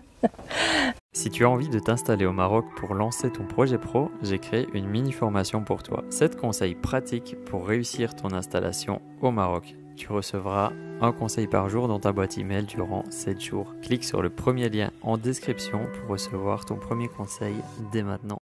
[1.14, 4.68] Si tu as envie de t'installer au Maroc pour lancer ton projet pro, j'ai créé
[4.76, 6.04] une mini formation pour toi.
[6.12, 9.74] 7 conseils pratiques pour réussir ton installation au Maroc.
[9.96, 13.74] Tu recevras un conseil par jour dans ta boîte email durant 7 jours.
[13.82, 17.56] Clique sur le premier lien en description pour recevoir ton premier conseil
[17.92, 18.36] dès maintenant.